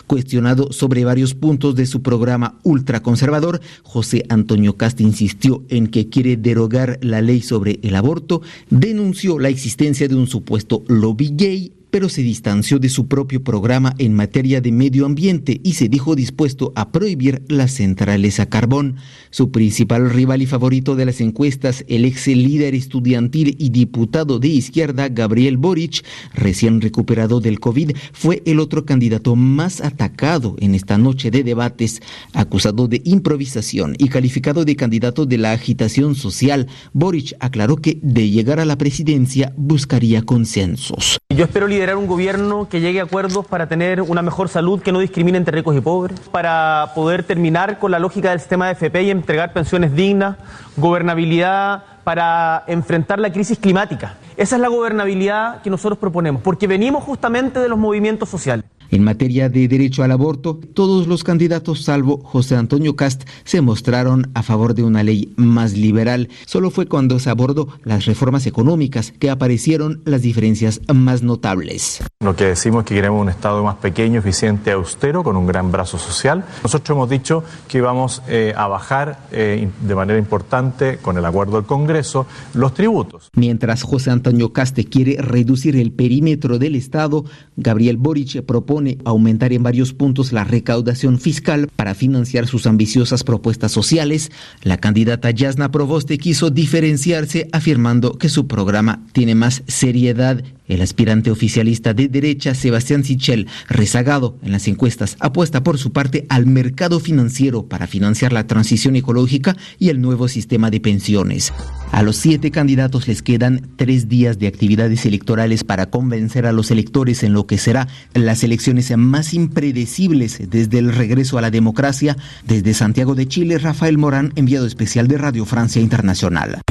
Cuestionado 0.07 0.71
sobre 0.71 1.05
varios 1.05 1.33
puntos 1.33 1.75
de 1.75 1.85
su 1.85 2.01
programa 2.01 2.59
ultraconservador, 2.63 3.61
José 3.83 4.25
Antonio 4.29 4.77
Cast 4.77 5.01
insistió 5.01 5.63
en 5.69 5.87
que 5.87 6.09
quiere 6.09 6.37
derogar 6.37 6.99
la 7.01 7.21
ley 7.21 7.41
sobre 7.41 7.79
el 7.83 7.95
aborto, 7.95 8.41
denunció 8.69 9.39
la 9.39 9.49
existencia 9.49 10.07
de 10.07 10.15
un 10.15 10.27
supuesto 10.27 10.83
lobby 10.87 11.31
gay 11.35 11.76
pero 11.91 12.09
se 12.09 12.21
distanció 12.21 12.79
de 12.79 12.89
su 12.89 13.07
propio 13.07 13.43
programa 13.43 13.95
en 13.97 14.13
materia 14.13 14.61
de 14.61 14.71
medio 14.71 15.05
ambiente 15.05 15.59
y 15.63 15.73
se 15.73 15.89
dijo 15.89 16.15
dispuesto 16.15 16.73
a 16.75 16.91
prohibir 16.91 17.43
las 17.47 17.71
centrales 17.71 18.39
a 18.39 18.47
carbón. 18.47 18.97
Su 19.29 19.51
principal 19.51 20.09
rival 20.09 20.41
y 20.41 20.45
favorito 20.45 20.95
de 20.95 21.05
las 21.05 21.21
encuestas, 21.21 21.85
el 21.87 22.05
ex 22.05 22.27
líder 22.27 22.75
estudiantil 22.75 23.55
y 23.59 23.69
diputado 23.69 24.39
de 24.39 24.49
izquierda 24.49 25.09
Gabriel 25.09 25.57
Boric, 25.57 26.03
recién 26.33 26.81
recuperado 26.81 27.39
del 27.39 27.59
COVID, 27.59 27.91
fue 28.13 28.41
el 28.45 28.59
otro 28.59 28.85
candidato 28.85 29.35
más 29.35 29.81
atacado 29.81 30.55
en 30.59 30.75
esta 30.75 30.97
noche 30.97 31.31
de 31.31 31.43
debates, 31.43 32.01
acusado 32.33 32.87
de 32.87 33.01
improvisación 33.05 33.95
y 33.97 34.09
calificado 34.09 34.65
de 34.65 34.75
candidato 34.75 35.25
de 35.25 35.37
la 35.37 35.51
agitación 35.51 36.15
social. 36.15 36.67
Boric 36.93 37.35
aclaró 37.39 37.77
que 37.77 37.99
de 38.01 38.29
llegar 38.29 38.59
a 38.59 38.65
la 38.65 38.77
presidencia 38.77 39.53
buscaría 39.57 40.21
consensos. 40.21 41.19
Yo 41.37 41.43
espero 41.43 41.67
liderar 41.67 41.97
un 41.97 42.07
gobierno 42.07 42.67
que 42.67 42.81
llegue 42.81 42.99
a 42.99 43.03
acuerdos 43.03 43.45
para 43.45 43.67
tener 43.67 44.01
una 44.01 44.23
mejor 44.23 44.49
salud 44.49 44.81
que 44.81 44.91
no 44.91 44.97
discrimine 44.97 45.37
entre 45.37 45.57
ricos 45.57 45.77
y 45.77 45.81
pobres, 45.81 46.19
para 46.31 46.93
poder 46.95 47.21
terminar 47.21 47.77
con 47.77 47.91
la 47.91 47.99
lógica 47.99 48.31
del 48.31 48.39
sistema 48.39 48.65
de 48.65 48.71
FP 48.71 49.03
y 49.03 49.11
entregar 49.11 49.53
pensiones 49.53 49.93
dignas, 49.93 50.37
gobernabilidad 50.77 51.83
para 52.03 52.63
enfrentar 52.65 53.19
la 53.19 53.31
crisis 53.31 53.59
climática. 53.59 54.15
Esa 54.35 54.55
es 54.55 54.61
la 54.63 54.67
gobernabilidad 54.67 55.61
que 55.61 55.69
nosotros 55.69 55.99
proponemos, 55.99 56.41
porque 56.41 56.65
venimos 56.65 57.03
justamente 57.03 57.59
de 57.59 57.69
los 57.69 57.77
movimientos 57.77 58.29
sociales. 58.29 58.65
En 58.89 59.03
materia 59.03 59.49
de 59.49 59.67
derecho 59.67 60.03
al 60.03 60.11
aborto, 60.11 60.59
todos 60.73 61.07
los 61.07 61.23
candidatos, 61.23 61.83
salvo 61.83 62.21
José 62.23 62.55
Antonio 62.55 62.95
Cast, 62.95 63.23
se 63.43 63.61
mostraron 63.61 64.31
a 64.33 64.43
favor 64.43 64.73
de 64.73 64.83
una 64.83 65.03
ley 65.03 65.33
más 65.35 65.73
liberal. 65.73 66.29
Solo 66.45 66.71
fue 66.71 66.87
cuando 66.87 67.19
se 67.19 67.29
abordó 67.29 67.67
las 67.83 68.05
reformas 68.05 68.45
económicas 68.45 69.13
que 69.19 69.29
aparecieron 69.29 70.01
las 70.05 70.21
diferencias 70.21 70.81
más 70.93 71.21
notables. 71.21 72.03
Lo 72.19 72.35
que 72.35 72.45
decimos 72.45 72.83
es 72.83 72.87
que 72.87 72.95
queremos 72.95 73.21
un 73.21 73.29
Estado 73.29 73.63
más 73.63 73.75
pequeño, 73.75 74.19
eficiente, 74.19 74.71
austero, 74.71 75.23
con 75.23 75.35
un 75.35 75.45
gran 75.47 75.71
brazo 75.71 75.97
social. 75.97 76.45
Nosotros 76.63 76.95
hemos 76.95 77.09
dicho 77.09 77.43
que 77.67 77.79
íbamos 77.79 78.21
eh, 78.27 78.53
a 78.55 78.67
bajar 78.67 79.27
eh, 79.31 79.69
de 79.81 79.95
manera 79.95 80.17
importante, 80.17 80.97
con 81.01 81.17
el 81.17 81.25
acuerdo 81.25 81.57
del 81.57 81.65
Congreso, 81.65 82.25
los 82.53 82.73
tributos. 82.73 83.29
Mientras 83.33 83.83
José 83.83 84.11
Antonio 84.11 84.53
Caste 84.53 84.85
quiere 84.85 85.17
reducir 85.21 85.75
el 85.75 85.91
perímetro 85.91 86.57
del 86.57 86.75
Estado, 86.75 87.25
Gabriel 87.55 87.97
Boric 87.97 88.43
propone 88.43 88.76
aumentar 89.05 89.53
en 89.53 89.63
varios 89.63 89.93
puntos 89.93 90.31
la 90.31 90.43
recaudación 90.43 91.19
fiscal 91.19 91.69
para 91.75 91.95
financiar 91.95 92.47
sus 92.47 92.67
ambiciosas 92.67 93.23
propuestas 93.23 93.71
sociales. 93.71 94.31
La 94.63 94.77
candidata 94.77 95.31
Yasna 95.31 95.71
Proboste 95.71 96.17
quiso 96.17 96.49
diferenciarse 96.49 97.49
afirmando 97.51 98.17
que 98.17 98.29
su 98.29 98.47
programa 98.47 99.03
tiene 99.11 99.35
más 99.35 99.63
seriedad 99.67 100.43
el 100.67 100.81
aspirante 100.81 101.31
oficialista 101.31 101.93
de 101.93 102.07
derecha, 102.07 102.53
Sebastián 102.53 103.03
Sichel, 103.03 103.47
rezagado 103.67 104.37
en 104.41 104.51
las 104.51 104.67
encuestas, 104.67 105.17
apuesta 105.19 105.63
por 105.63 105.77
su 105.77 105.91
parte 105.91 106.25
al 106.29 106.45
mercado 106.45 106.99
financiero 106.99 107.67
para 107.67 107.87
financiar 107.87 108.33
la 108.33 108.47
transición 108.47 108.95
ecológica 108.95 109.55
y 109.79 109.89
el 109.89 110.01
nuevo 110.01 110.27
sistema 110.27 110.69
de 110.69 110.79
pensiones. 110.79 111.53
A 111.91 112.03
los 112.03 112.17
siete 112.17 112.51
candidatos 112.51 113.07
les 113.07 113.21
quedan 113.21 113.69
tres 113.75 114.09
días 114.09 114.39
de 114.39 114.47
actividades 114.47 115.05
electorales 115.05 115.63
para 115.63 115.89
convencer 115.89 116.45
a 116.45 116.51
los 116.51 116.69
electores 116.71 117.23
en 117.23 117.33
lo 117.33 117.47
que 117.47 117.57
será 117.57 117.87
las 118.13 118.43
elecciones 118.43 118.95
más 118.97 119.33
impredecibles 119.33 120.49
desde 120.49 120.79
el 120.79 120.93
regreso 120.93 121.37
a 121.37 121.41
la 121.41 121.51
democracia. 121.51 122.17
Desde 122.45 122.73
Santiago 122.73 123.15
de 123.15 123.27
Chile, 123.27 123.57
Rafael 123.57 123.97
Morán, 123.97 124.33
enviado 124.35 124.65
especial 124.65 125.07
de 125.07 125.17
Radio 125.17 125.45
Francia 125.45 125.81
Internacional. 125.81 126.61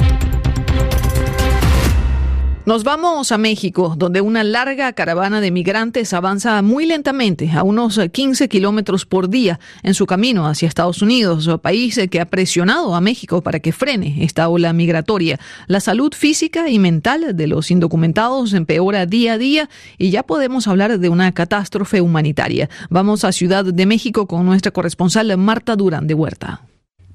Nos 2.67 2.83
vamos 2.83 3.31
a 3.31 3.37
México, 3.37 3.95
donde 3.97 4.19
una 4.19 4.43
larga 4.43 4.91
caravana 4.91 5.39
de 5.39 5.51
migrantes 5.51 6.11
avanza 6.11 6.61
muy 6.61 6.85
lentamente, 6.85 7.49
a 7.51 7.63
unos 7.63 7.97
15 8.11 8.49
kilómetros 8.49 9.05
por 9.05 9.29
día, 9.29 9.57
en 9.83 9.93
su 9.93 10.05
camino 10.05 10.45
hacia 10.45 10.67
Estados 10.67 11.01
Unidos, 11.01 11.49
país 11.61 11.97
que 12.11 12.19
ha 12.19 12.25
presionado 12.25 12.93
a 12.93 12.99
México 12.99 13.41
para 13.41 13.61
que 13.61 13.71
frene 13.71 14.17
esta 14.19 14.49
ola 14.49 14.73
migratoria. 14.73 15.39
La 15.67 15.79
salud 15.79 16.11
física 16.13 16.67
y 16.67 16.77
mental 16.77 17.37
de 17.37 17.47
los 17.47 17.71
indocumentados 17.71 18.51
empeora 18.51 19.05
día 19.05 19.31
a 19.31 19.37
día 19.37 19.69
y 19.97 20.09
ya 20.09 20.23
podemos 20.23 20.67
hablar 20.67 20.99
de 20.99 21.07
una 21.07 21.31
catástrofe 21.31 22.01
humanitaria. 22.01 22.69
Vamos 22.89 23.23
a 23.23 23.31
Ciudad 23.31 23.63
de 23.63 23.85
México 23.85 24.27
con 24.27 24.45
nuestra 24.45 24.73
corresponsal 24.73 25.37
Marta 25.37 25.77
Durán 25.77 26.05
de 26.05 26.15
Huerta. 26.15 26.63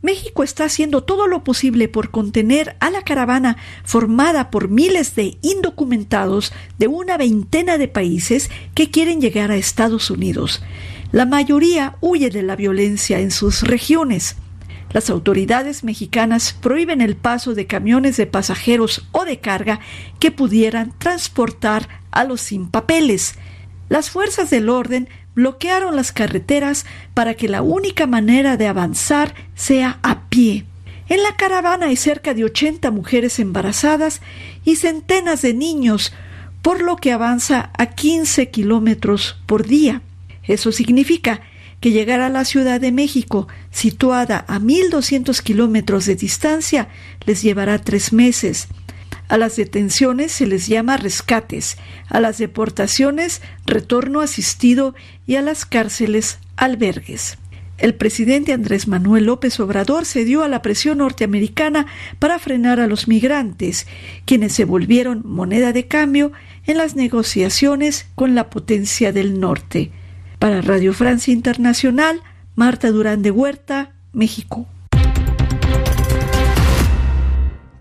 México 0.02 0.42
está 0.42 0.64
haciendo 0.64 1.04
todo 1.04 1.28
lo 1.28 1.44
posible 1.44 1.88
por 1.88 2.10
contener 2.10 2.76
a 2.80 2.90
la 2.90 3.02
caravana 3.02 3.56
formada 3.84 4.50
por 4.50 4.68
miles 4.68 5.14
de 5.14 5.38
indocumentados 5.42 6.52
de 6.76 6.88
una 6.88 7.16
veintena 7.16 7.78
de 7.78 7.86
países 7.86 8.50
que 8.74 8.90
quieren 8.90 9.20
llegar 9.20 9.52
a 9.52 9.56
Estados 9.56 10.10
Unidos. 10.10 10.62
La 11.12 11.24
mayoría 11.24 11.96
huye 12.00 12.30
de 12.30 12.42
la 12.42 12.56
violencia 12.56 13.20
en 13.20 13.30
sus 13.30 13.62
regiones. 13.62 14.36
Las 14.92 15.08
autoridades 15.08 15.84
mexicanas 15.84 16.52
prohíben 16.60 17.00
el 17.00 17.16
paso 17.16 17.54
de 17.54 17.66
camiones 17.66 18.16
de 18.16 18.26
pasajeros 18.26 19.06
o 19.12 19.24
de 19.24 19.38
carga 19.38 19.80
que 20.18 20.32
pudieran 20.32 20.92
transportar 20.98 21.88
a 22.10 22.24
los 22.24 22.40
sin 22.40 22.68
papeles. 22.68 23.36
Las 23.88 24.10
fuerzas 24.10 24.50
del 24.50 24.68
orden 24.68 25.08
bloquearon 25.34 25.96
las 25.96 26.12
carreteras 26.12 26.84
para 27.14 27.34
que 27.34 27.48
la 27.48 27.62
única 27.62 28.06
manera 28.06 28.56
de 28.56 28.66
avanzar 28.66 29.34
sea 29.54 29.98
a 30.02 30.28
pie. 30.28 30.66
En 31.08 31.22
la 31.22 31.36
caravana 31.36 31.86
hay 31.86 31.96
cerca 31.96 32.34
de 32.34 32.44
80 32.44 32.90
mujeres 32.90 33.38
embarazadas 33.38 34.20
y 34.64 34.76
centenas 34.76 35.42
de 35.42 35.54
niños, 35.54 36.12
por 36.62 36.80
lo 36.80 36.96
que 36.96 37.12
avanza 37.12 37.70
a 37.76 37.86
15 37.86 38.50
kilómetros 38.50 39.36
por 39.46 39.66
día. 39.66 40.02
Eso 40.44 40.72
significa 40.72 41.42
que 41.80 41.90
llegar 41.90 42.20
a 42.20 42.28
la 42.28 42.44
Ciudad 42.44 42.80
de 42.80 42.92
México, 42.92 43.48
situada 43.72 44.44
a 44.46 44.60
1.200 44.60 45.42
kilómetros 45.42 46.06
de 46.06 46.14
distancia, 46.14 46.88
les 47.26 47.42
llevará 47.42 47.78
tres 47.78 48.12
meses. 48.12 48.68
A 49.28 49.38
las 49.38 49.56
detenciones 49.56 50.32
se 50.32 50.46
les 50.46 50.66
llama 50.66 50.96
rescates, 50.96 51.76
a 52.08 52.20
las 52.20 52.38
deportaciones 52.38 53.40
retorno 53.66 54.20
asistido 54.20 54.94
y 55.26 55.36
a 55.36 55.42
las 55.42 55.64
cárceles 55.64 56.38
albergues. 56.56 57.38
El 57.78 57.94
presidente 57.94 58.52
Andrés 58.52 58.86
Manuel 58.86 59.24
López 59.24 59.58
Obrador 59.58 60.04
cedió 60.04 60.44
a 60.44 60.48
la 60.48 60.62
presión 60.62 60.98
norteamericana 60.98 61.86
para 62.18 62.38
frenar 62.38 62.78
a 62.78 62.86
los 62.86 63.08
migrantes, 63.08 63.88
quienes 64.24 64.52
se 64.52 64.64
volvieron 64.64 65.22
moneda 65.24 65.72
de 65.72 65.88
cambio 65.88 66.30
en 66.66 66.78
las 66.78 66.94
negociaciones 66.94 68.06
con 68.14 68.36
la 68.36 68.50
potencia 68.50 69.12
del 69.12 69.40
norte. 69.40 69.90
Para 70.38 70.60
Radio 70.60 70.92
Francia 70.92 71.32
Internacional, 71.32 72.22
Marta 72.54 72.90
Durán 72.90 73.22
de 73.22 73.32
Huerta, 73.32 73.92
México. 74.12 74.68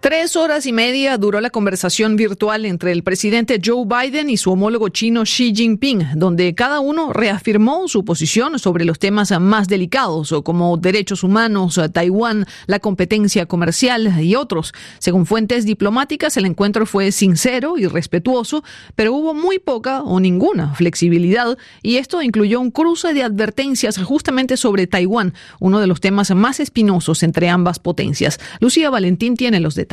Tres 0.01 0.35
horas 0.35 0.65
y 0.65 0.73
media 0.73 1.19
duró 1.19 1.41
la 1.41 1.51
conversación 1.51 2.15
virtual 2.15 2.65
entre 2.65 2.91
el 2.91 3.03
presidente 3.03 3.61
Joe 3.63 3.85
Biden 3.85 4.31
y 4.31 4.37
su 4.37 4.51
homólogo 4.51 4.89
chino 4.89 5.21
Xi 5.25 5.53
Jinping, 5.53 6.13
donde 6.15 6.55
cada 6.55 6.79
uno 6.79 7.13
reafirmó 7.13 7.87
su 7.87 8.03
posición 8.03 8.57
sobre 8.57 8.83
los 8.83 8.97
temas 8.97 9.31
más 9.39 9.67
delicados, 9.67 10.33
como 10.43 10.75
derechos 10.77 11.23
humanos, 11.23 11.79
Taiwán, 11.93 12.47
la 12.65 12.79
competencia 12.79 13.45
comercial 13.45 14.19
y 14.23 14.33
otros. 14.33 14.73
Según 14.97 15.27
fuentes 15.27 15.65
diplomáticas, 15.65 16.35
el 16.35 16.47
encuentro 16.47 16.87
fue 16.87 17.11
sincero 17.11 17.77
y 17.77 17.85
respetuoso, 17.85 18.63
pero 18.95 19.13
hubo 19.13 19.35
muy 19.35 19.59
poca 19.59 20.01
o 20.01 20.19
ninguna 20.19 20.73
flexibilidad, 20.73 21.59
y 21.83 21.97
esto 21.97 22.23
incluyó 22.23 22.59
un 22.59 22.71
cruce 22.71 23.13
de 23.13 23.21
advertencias 23.21 23.99
justamente 23.99 24.57
sobre 24.57 24.87
Taiwán, 24.87 25.35
uno 25.59 25.79
de 25.79 25.85
los 25.85 26.01
temas 26.01 26.31
más 26.33 26.59
espinosos 26.59 27.21
entre 27.21 27.49
ambas 27.49 27.77
potencias. 27.77 28.39
Lucía 28.59 28.89
Valentín 28.89 29.37
tiene 29.37 29.59
los 29.59 29.75
detalles. 29.75 29.90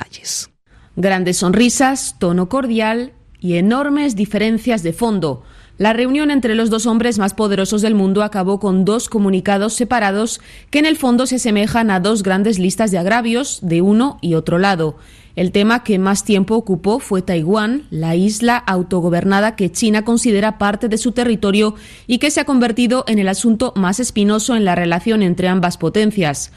Grandes 0.96 1.38
sonrisas, 1.38 2.16
tono 2.18 2.48
cordial 2.48 3.12
y 3.40 3.54
enormes 3.54 4.16
diferencias 4.16 4.82
de 4.82 4.92
fondo. 4.92 5.44
La 5.78 5.92
reunión 5.92 6.32
entre 6.32 6.56
los 6.56 6.70
dos 6.70 6.86
hombres 6.86 7.18
más 7.20 7.34
poderosos 7.34 7.82
del 7.82 7.94
mundo 7.94 8.24
acabó 8.24 8.58
con 8.58 8.84
dos 8.84 9.08
comunicados 9.08 9.74
separados 9.74 10.40
que 10.70 10.80
en 10.80 10.86
el 10.86 10.96
fondo 10.96 11.24
se 11.26 11.36
asemejan 11.36 11.92
a 11.92 12.00
dos 12.00 12.24
grandes 12.24 12.58
listas 12.58 12.90
de 12.90 12.98
agravios 12.98 13.60
de 13.62 13.80
uno 13.80 14.18
y 14.20 14.34
otro 14.34 14.58
lado. 14.58 14.96
El 15.36 15.52
tema 15.52 15.84
que 15.84 16.00
más 16.00 16.24
tiempo 16.24 16.56
ocupó 16.56 16.98
fue 16.98 17.22
Taiwán, 17.22 17.86
la 17.90 18.16
isla 18.16 18.56
autogobernada 18.56 19.54
que 19.54 19.70
China 19.70 20.04
considera 20.04 20.58
parte 20.58 20.88
de 20.88 20.98
su 20.98 21.12
territorio 21.12 21.76
y 22.08 22.18
que 22.18 22.32
se 22.32 22.40
ha 22.40 22.44
convertido 22.44 23.04
en 23.06 23.20
el 23.20 23.28
asunto 23.28 23.72
más 23.76 24.00
espinoso 24.00 24.56
en 24.56 24.64
la 24.64 24.74
relación 24.74 25.22
entre 25.22 25.46
ambas 25.46 25.78
potencias. 25.78 26.50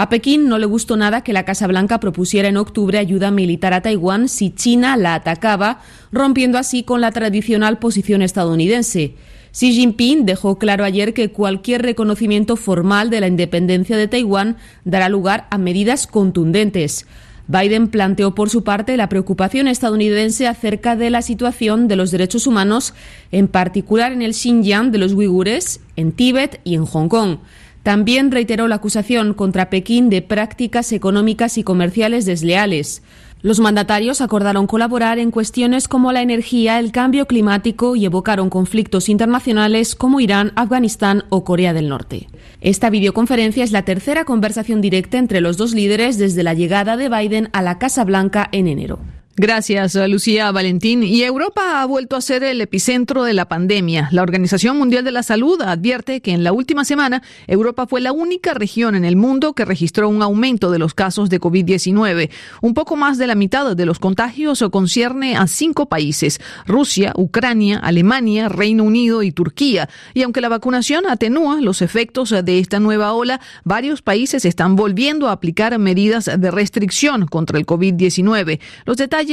A 0.00 0.10
Pekín 0.10 0.48
no 0.48 0.58
le 0.58 0.66
gustó 0.66 0.96
nada 0.96 1.22
que 1.22 1.32
la 1.32 1.44
Casa 1.44 1.66
Blanca 1.66 1.98
propusiera 1.98 2.46
en 2.46 2.56
octubre 2.56 2.98
ayuda 2.98 3.32
militar 3.32 3.74
a 3.74 3.82
Taiwán 3.82 4.28
si 4.28 4.50
China 4.50 4.96
la 4.96 5.16
atacaba, 5.16 5.80
rompiendo 6.12 6.56
así 6.56 6.84
con 6.84 7.00
la 7.00 7.10
tradicional 7.10 7.80
posición 7.80 8.22
estadounidense. 8.22 9.16
Xi 9.50 9.72
Jinping 9.72 10.24
dejó 10.24 10.56
claro 10.56 10.84
ayer 10.84 11.14
que 11.14 11.32
cualquier 11.32 11.82
reconocimiento 11.82 12.54
formal 12.54 13.10
de 13.10 13.20
la 13.20 13.26
independencia 13.26 13.96
de 13.96 14.06
Taiwán 14.06 14.56
dará 14.84 15.08
lugar 15.08 15.48
a 15.50 15.58
medidas 15.58 16.06
contundentes. 16.06 17.04
Biden 17.48 17.88
planteó 17.88 18.36
por 18.36 18.50
su 18.50 18.62
parte 18.62 18.96
la 18.96 19.08
preocupación 19.08 19.66
estadounidense 19.66 20.46
acerca 20.46 20.94
de 20.94 21.10
la 21.10 21.22
situación 21.22 21.88
de 21.88 21.96
los 21.96 22.12
derechos 22.12 22.46
humanos, 22.46 22.94
en 23.32 23.48
particular 23.48 24.12
en 24.12 24.22
el 24.22 24.34
Xinjiang 24.34 24.92
de 24.92 24.98
los 24.98 25.12
uigures, 25.12 25.80
en 25.96 26.12
Tíbet 26.12 26.60
y 26.62 26.76
en 26.76 26.86
Hong 26.86 27.08
Kong. 27.08 27.38
También 27.88 28.30
reiteró 28.30 28.68
la 28.68 28.74
acusación 28.74 29.32
contra 29.32 29.70
Pekín 29.70 30.10
de 30.10 30.20
prácticas 30.20 30.92
económicas 30.92 31.56
y 31.56 31.62
comerciales 31.62 32.26
desleales. 32.26 33.02
Los 33.40 33.60
mandatarios 33.60 34.20
acordaron 34.20 34.66
colaborar 34.66 35.18
en 35.18 35.30
cuestiones 35.30 35.88
como 35.88 36.12
la 36.12 36.20
energía, 36.20 36.78
el 36.80 36.92
cambio 36.92 37.24
climático 37.24 37.96
y 37.96 38.04
evocaron 38.04 38.50
conflictos 38.50 39.08
internacionales 39.08 39.94
como 39.94 40.20
Irán, 40.20 40.52
Afganistán 40.54 41.24
o 41.30 41.44
Corea 41.44 41.72
del 41.72 41.88
Norte. 41.88 42.28
Esta 42.60 42.90
videoconferencia 42.90 43.64
es 43.64 43.72
la 43.72 43.86
tercera 43.86 44.26
conversación 44.26 44.82
directa 44.82 45.16
entre 45.16 45.40
los 45.40 45.56
dos 45.56 45.72
líderes 45.72 46.18
desde 46.18 46.42
la 46.42 46.52
llegada 46.52 46.98
de 46.98 47.08
Biden 47.08 47.48
a 47.54 47.62
la 47.62 47.78
Casa 47.78 48.04
Blanca 48.04 48.50
en 48.52 48.68
enero. 48.68 48.98
Gracias, 49.40 49.94
Lucía 49.94 50.50
Valentín. 50.50 51.04
Y 51.04 51.22
Europa 51.22 51.80
ha 51.80 51.86
vuelto 51.86 52.16
a 52.16 52.20
ser 52.20 52.42
el 52.42 52.60
epicentro 52.60 53.22
de 53.22 53.34
la 53.34 53.46
pandemia. 53.46 54.08
La 54.10 54.22
Organización 54.22 54.76
Mundial 54.76 55.04
de 55.04 55.12
la 55.12 55.22
Salud 55.22 55.62
advierte 55.62 56.20
que 56.20 56.32
en 56.32 56.42
la 56.42 56.52
última 56.52 56.84
semana 56.84 57.22
Europa 57.46 57.86
fue 57.86 58.00
la 58.00 58.10
única 58.10 58.52
región 58.52 58.96
en 58.96 59.04
el 59.04 59.14
mundo 59.14 59.52
que 59.52 59.64
registró 59.64 60.08
un 60.08 60.22
aumento 60.22 60.72
de 60.72 60.80
los 60.80 60.92
casos 60.92 61.30
de 61.30 61.40
COVID-19. 61.40 62.30
Un 62.62 62.74
poco 62.74 62.96
más 62.96 63.16
de 63.16 63.28
la 63.28 63.36
mitad 63.36 63.76
de 63.76 63.86
los 63.86 64.00
contagios 64.00 64.64
concierne 64.72 65.36
a 65.36 65.46
cinco 65.46 65.88
países, 65.88 66.40
Rusia, 66.66 67.12
Ucrania, 67.16 67.78
Alemania, 67.78 68.48
Reino 68.48 68.82
Unido 68.82 69.22
y 69.22 69.30
Turquía. 69.30 69.88
Y 70.14 70.24
aunque 70.24 70.40
la 70.40 70.48
vacunación 70.48 71.06
atenúa 71.08 71.60
los 71.60 71.80
efectos 71.80 72.30
de 72.30 72.58
esta 72.58 72.80
nueva 72.80 73.12
ola, 73.12 73.40
varios 73.62 74.02
países 74.02 74.44
están 74.44 74.74
volviendo 74.74 75.28
a 75.28 75.32
aplicar 75.32 75.78
medidas 75.78 76.24
de 76.24 76.50
restricción 76.50 77.26
contra 77.26 77.56
el 77.56 77.66
COVID-19. 77.66 78.58
Los 78.84 78.96
detalles 78.96 79.27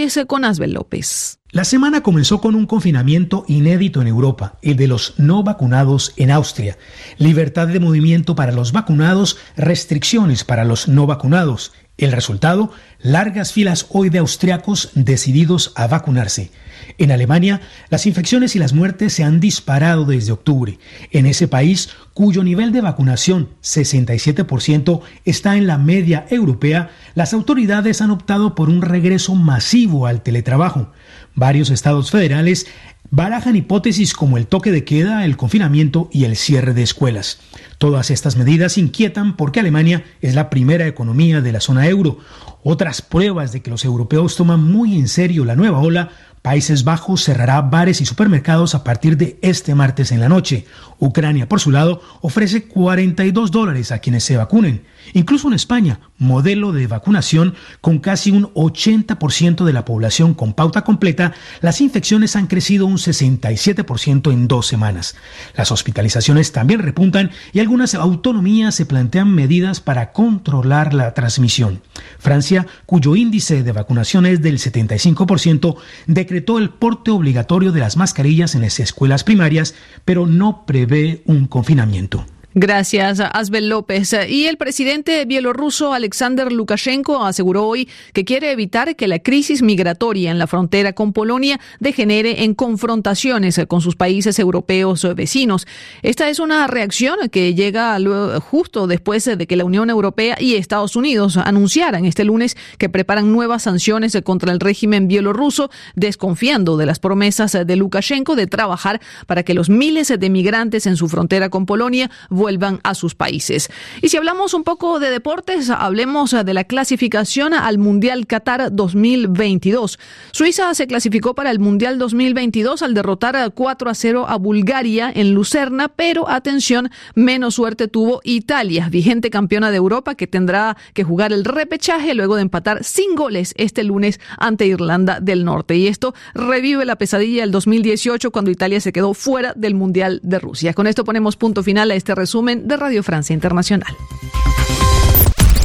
López. 0.68 1.40
La 1.52 1.64
semana 1.64 2.04
comenzó 2.04 2.42
con 2.42 2.54
un 2.56 2.66
confinamiento 2.66 3.46
inédito 3.48 4.02
en 4.02 4.08
Europa, 4.08 4.58
el 4.62 4.76
de 4.76 4.88
los 4.88 5.14
no 5.18 5.42
vacunados 5.42 6.12
en 6.18 6.32
Austria. 6.32 6.78
Libertad 7.18 7.68
de 7.68 7.80
movimiento 7.80 8.36
para 8.36 8.52
los 8.52 8.74
vacunados, 8.74 9.38
restricciones 9.56 10.44
para 10.44 10.66
los 10.66 10.90
no 10.90 11.08
vacunados. 11.08 11.72
El 11.98 12.12
resultado, 12.12 12.72
largas 13.00 13.54
filas 13.54 13.86
hoy 13.90 14.10
de 14.10 14.20
austriacos 14.20 14.90
decididos 14.96 15.72
a 15.76 15.88
vacunarse. 15.88 16.52
En 16.98 17.12
Alemania, 17.12 17.62
las 17.90 18.06
infecciones 18.06 18.56
y 18.56 18.60
las 18.60 18.74
muertes 18.74 19.14
se 19.14 19.24
han 19.24 19.40
disparado 19.40 20.06
desde 20.06 20.32
octubre. 20.32 20.80
En 21.12 21.26
ese 21.26 21.48
país, 21.48 21.90
cuyo 22.14 22.44
nivel 22.44 22.72
de 22.72 22.82
vacunación, 22.82 23.50
67%, 23.62 25.02
está 25.26 25.58
en 25.58 25.68
la 25.68 25.78
media 25.78 26.26
europea, 26.30 26.92
las 27.14 27.34
autoridades 27.34 28.02
han 28.02 28.12
optado 28.12 28.56
por 28.56 28.70
un 28.70 28.82
regreso 28.82 29.36
masivo 29.36 30.08
al 30.08 30.22
teletrabajo. 30.22 30.92
Varios 31.34 31.70
estados 31.70 32.12
federales 32.12 32.68
barajan 33.12 33.56
hipótesis 33.56 34.14
como 34.14 34.38
el 34.38 34.48
toque 34.48 34.72
de 34.72 34.84
queda, 34.84 35.26
el 35.26 35.38
confinamiento 35.38 36.10
y 36.12 36.26
el 36.26 36.36
cierre 36.36 36.74
de 36.74 36.84
escuelas. 36.84 37.40
Todas 37.78 38.10
estas 38.10 38.36
medidas 38.36 38.78
inquietan 38.78 39.36
porque 39.36 39.60
Alemania 39.60 40.04
es 40.22 40.36
la 40.36 40.50
primera 40.50 40.88
economía 40.88 41.42
de 41.42 41.52
la 41.52 41.60
zona 41.60 41.88
euro. 41.88 42.20
Otras 42.64 43.02
pruebas 43.02 43.52
de 43.52 43.62
que 43.62 43.70
los 43.70 43.86
europeos 43.86 44.36
toman 44.36 44.64
muy 44.64 44.98
en 44.98 45.08
serio 45.08 45.46
la 45.46 45.56
nueva 45.56 45.80
ola 45.80 46.10
Países 46.46 46.84
Bajos 46.84 47.24
cerrará 47.24 47.60
bares 47.60 48.02
y 48.02 48.06
supermercados 48.06 48.76
a 48.76 48.84
partir 48.84 49.18
de 49.18 49.40
este 49.42 49.74
martes 49.74 50.12
en 50.12 50.20
la 50.20 50.30
noche. 50.30 50.68
Ucrania, 51.00 51.50
por 51.50 51.60
su 51.60 51.72
lado, 51.72 52.04
ofrece 52.22 52.66
42 52.66 53.50
dólares 53.50 53.92
a 53.92 53.98
quienes 53.98 54.26
se 54.26 54.38
vacunen. 54.38 54.84
Incluso 55.14 55.48
en 55.48 55.56
España, 55.56 56.00
modelo 56.18 56.72
de 56.72 56.86
vacunación 56.86 57.56
con 57.82 57.98
casi 57.98 58.30
un 58.30 58.54
80% 58.54 59.66
de 59.66 59.74
la 59.74 59.86
población 59.86 60.36
con 60.36 60.54
pauta 60.54 60.84
completa, 60.84 61.34
las 61.62 61.82
infecciones 61.82 62.36
han 62.36 62.46
crecido 62.46 62.86
un 62.86 62.98
67% 62.98 64.32
en 64.32 64.48
dos 64.48 64.68
semanas. 64.68 65.16
Las 65.56 65.72
hospitalizaciones 65.72 66.52
también 66.52 66.80
repuntan 66.80 67.32
y 67.54 67.60
algunas 67.60 67.96
autonomías 67.96 68.76
se 68.76 68.86
plantean 68.86 69.34
medidas 69.34 69.80
para 69.80 70.12
controlar 70.12 70.94
la 70.94 71.14
transmisión. 71.16 71.82
Francia, 72.20 72.68
cuyo 72.86 73.16
índice 73.16 73.64
de 73.64 73.72
vacunación 73.72 74.26
es 74.26 74.42
del 74.42 74.60
75%, 74.60 75.76
decretó 76.08 76.35
el 76.58 76.70
porte 76.70 77.12
obligatorio 77.12 77.72
de 77.72 77.80
las 77.80 77.98
mascarillas 77.98 78.56
en 78.56 78.62
las 78.62 78.80
escuelas 78.80 79.24
primarias, 79.24 79.76
pero 80.04 80.26
no 80.26 80.66
prevé 80.66 81.24
un 81.26 81.48
confinamiento. 81.48 82.26
Gracias, 82.58 83.20
Asbel 83.20 83.68
López. 83.68 84.16
Y 84.30 84.46
el 84.46 84.56
presidente 84.56 85.26
bielorruso 85.26 85.94
Alexander 85.94 86.54
Lukashenko 86.54 87.26
aseguró 87.26 87.68
hoy 87.68 87.90
que 88.14 88.24
quiere 88.24 88.50
evitar 88.54 88.96
que 88.96 89.10
la 89.10 89.20
crisis 89.20 89.62
migratoria 89.62 90.32
en 90.32 90.40
la 90.40 90.48
frontera 90.48 90.94
con 90.94 91.12
Polonia 91.12 91.60
degenere 91.82 92.46
en 92.46 92.54
confrontaciones 92.54 93.60
con 93.68 93.82
sus 93.82 93.98
países 93.98 94.40
europeos 94.40 95.06
vecinos. 95.18 95.68
Esta 96.02 96.30
es 96.30 96.40
una 96.40 96.66
reacción 96.68 97.28
que 97.30 97.56
llega 97.56 98.00
justo 98.40 98.88
después 98.88 99.26
de 99.26 99.48
que 99.48 99.58
la 99.58 99.66
Unión 99.66 99.90
Europea 99.90 100.38
y 100.40 100.56
Estados 100.56 100.96
Unidos 100.96 101.36
anunciaran 101.36 102.06
este 102.06 102.24
lunes 102.24 102.56
que 102.78 102.88
preparan 102.88 103.34
nuevas 103.34 103.64
sanciones 103.64 104.18
contra 104.24 104.54
el 104.54 104.62
régimen 104.62 105.10
bielorruso, 105.10 105.70
desconfiando 105.96 106.78
de 106.78 106.86
las 106.86 107.00
promesas 107.00 107.52
de 107.52 107.76
Lukashenko 107.76 108.38
de 108.38 108.48
trabajar 108.48 109.02
para 109.28 109.44
que 109.44 109.54
los 109.54 109.70
miles 109.70 110.08
de 110.18 110.30
migrantes 110.30 110.88
en 110.88 110.96
su 110.96 111.10
frontera 111.10 111.50
con 111.50 111.66
Polonia 111.66 112.10
vuelvan 112.46 112.80
a 112.84 112.94
sus 112.94 113.16
países. 113.16 113.72
Y 114.04 114.10
si 114.10 114.18
hablamos 114.18 114.54
un 114.54 114.64
poco 114.64 115.00
de 115.00 115.10
deportes, 115.10 115.72
hablemos 115.72 116.30
de 116.30 116.54
la 116.54 116.64
clasificación 116.64 117.56
al 117.56 117.80
Mundial 117.80 118.28
Qatar 118.28 118.70
2022. 118.72 119.98
Suiza 120.32 120.72
se 120.76 120.86
clasificó 120.86 121.34
para 121.34 121.50
el 121.50 121.58
Mundial 121.58 121.98
2022 121.98 122.84
al 122.84 122.94
derrotar 122.94 123.52
4 123.52 123.90
a 123.90 123.96
0 123.96 124.26
a 124.30 124.36
Bulgaria 124.38 125.12
en 125.16 125.34
Lucerna, 125.34 125.88
pero 125.88 126.30
atención, 126.30 126.92
menos 127.16 127.56
suerte 127.56 127.88
tuvo 127.88 128.22
Italia, 128.24 128.90
vigente 128.90 129.32
campeona 129.32 129.72
de 129.72 129.78
Europa 129.78 130.14
que 130.14 130.28
tendrá 130.28 130.78
que 130.94 131.04
jugar 131.04 131.34
el 131.34 131.46
repechaje 131.46 132.14
luego 132.14 132.36
de 132.36 132.44
empatar 132.44 132.84
sin 132.84 133.16
goles 133.16 133.56
este 133.58 133.84
lunes 133.84 134.20
ante 134.38 134.68
Irlanda 134.68 135.20
del 135.20 135.46
Norte. 135.46 135.78
Y 135.78 135.88
esto 135.88 136.14
revive 136.36 136.86
la 136.86 136.98
pesadilla 136.98 137.42
del 137.42 137.50
2018 137.50 138.30
cuando 138.30 138.52
Italia 138.52 138.80
se 138.82 138.94
quedó 138.94 139.16
fuera 139.16 139.54
del 139.56 139.74
Mundial 139.74 140.20
de 140.22 140.38
Rusia. 140.38 140.76
Con 140.76 140.86
esto 140.86 141.04
ponemos 141.04 141.38
punto 141.38 141.64
final 141.64 141.90
a 141.90 141.96
este 141.96 142.14
resumen 142.14 142.35
de 142.44 142.76
Radio 142.76 143.02
Francia 143.02 143.34
Internacional. 143.34 143.96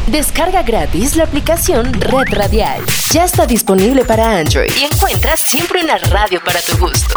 Descarga 0.06 0.62
gratis 0.62 1.16
la 1.16 1.24
aplicación 1.24 1.92
Red 1.92 2.32
Radial. 2.32 2.80
Ya 3.12 3.24
está 3.24 3.44
disponible 3.44 4.04
para 4.04 4.38
Android 4.38 4.70
y 4.80 4.84
encuentras 4.84 5.40
siempre 5.40 5.82
una 5.82 5.98
radio 5.98 6.40
para 6.44 6.60
tu 6.60 6.76
gusto. 6.78 7.14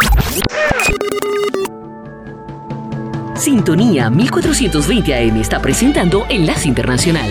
Sintonía 3.36 4.10
1420 4.10 5.14
AM 5.14 5.40
está 5.40 5.60
presentando 5.60 6.26
Enlace 6.28 6.66
Internacional. 6.66 7.30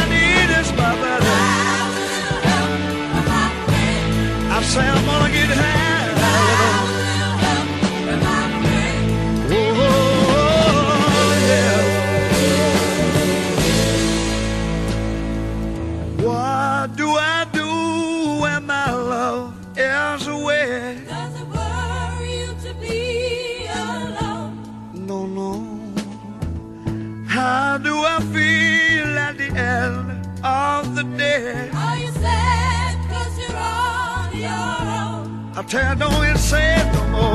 Say 4.63 4.79
I'm 4.79 5.05
gonna 5.05 5.31
get 5.33 5.49
high. 5.49 5.70
Tell 35.71 35.95
don't 35.95 36.13
even 36.25 36.37
say 36.37 36.75
it 36.75 36.85
no 36.93 37.07
more. 37.07 37.33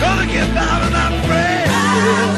Gonna 0.00 0.26
get 0.26 0.52
down 0.52 0.82
and 0.82 0.96
I'm. 0.96 2.37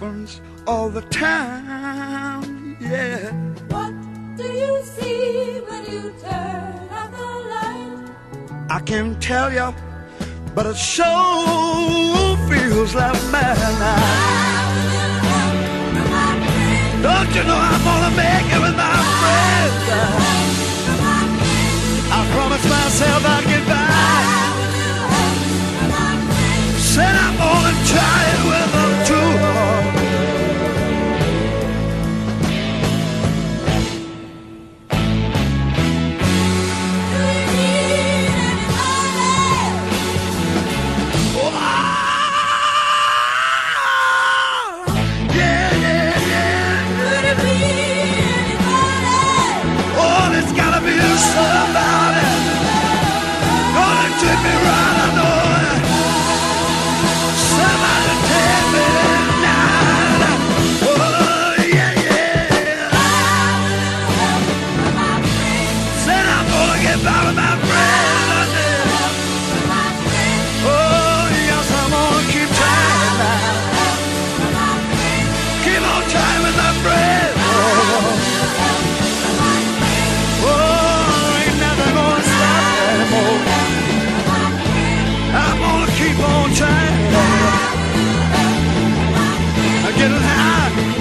Happens 0.00 0.40
all 0.66 0.88
the 0.88 1.02
time. 1.02 2.76
Yeah. 2.80 3.32
What 3.68 3.92
do 4.36 4.44
you 4.44 4.82
see 4.82 5.60
when 5.68 5.84
you 5.92 6.14
turn 6.22 6.88
out 6.90 7.10
the 7.12 7.30
light? 7.52 8.10
I 8.70 8.80
can't 8.80 9.20
tell 9.20 9.52
you, 9.52 9.74
but 10.54 10.66
it 10.66 10.76
sure 10.76 12.36
feels 12.48 12.94
like 12.94 13.20
madness. 13.30 14.40
Don't 17.02 17.34
you 17.34 17.44
know 17.44 17.60
I'm 17.70 17.82
gonna 17.84 18.16
make 18.16 18.48
it 18.56 18.60
with 18.64 18.76
my 18.76 18.96
friends? 19.20 19.80
I 22.12 22.20
promised 22.34 22.68
myself 22.68 23.24
I'd 23.26 23.39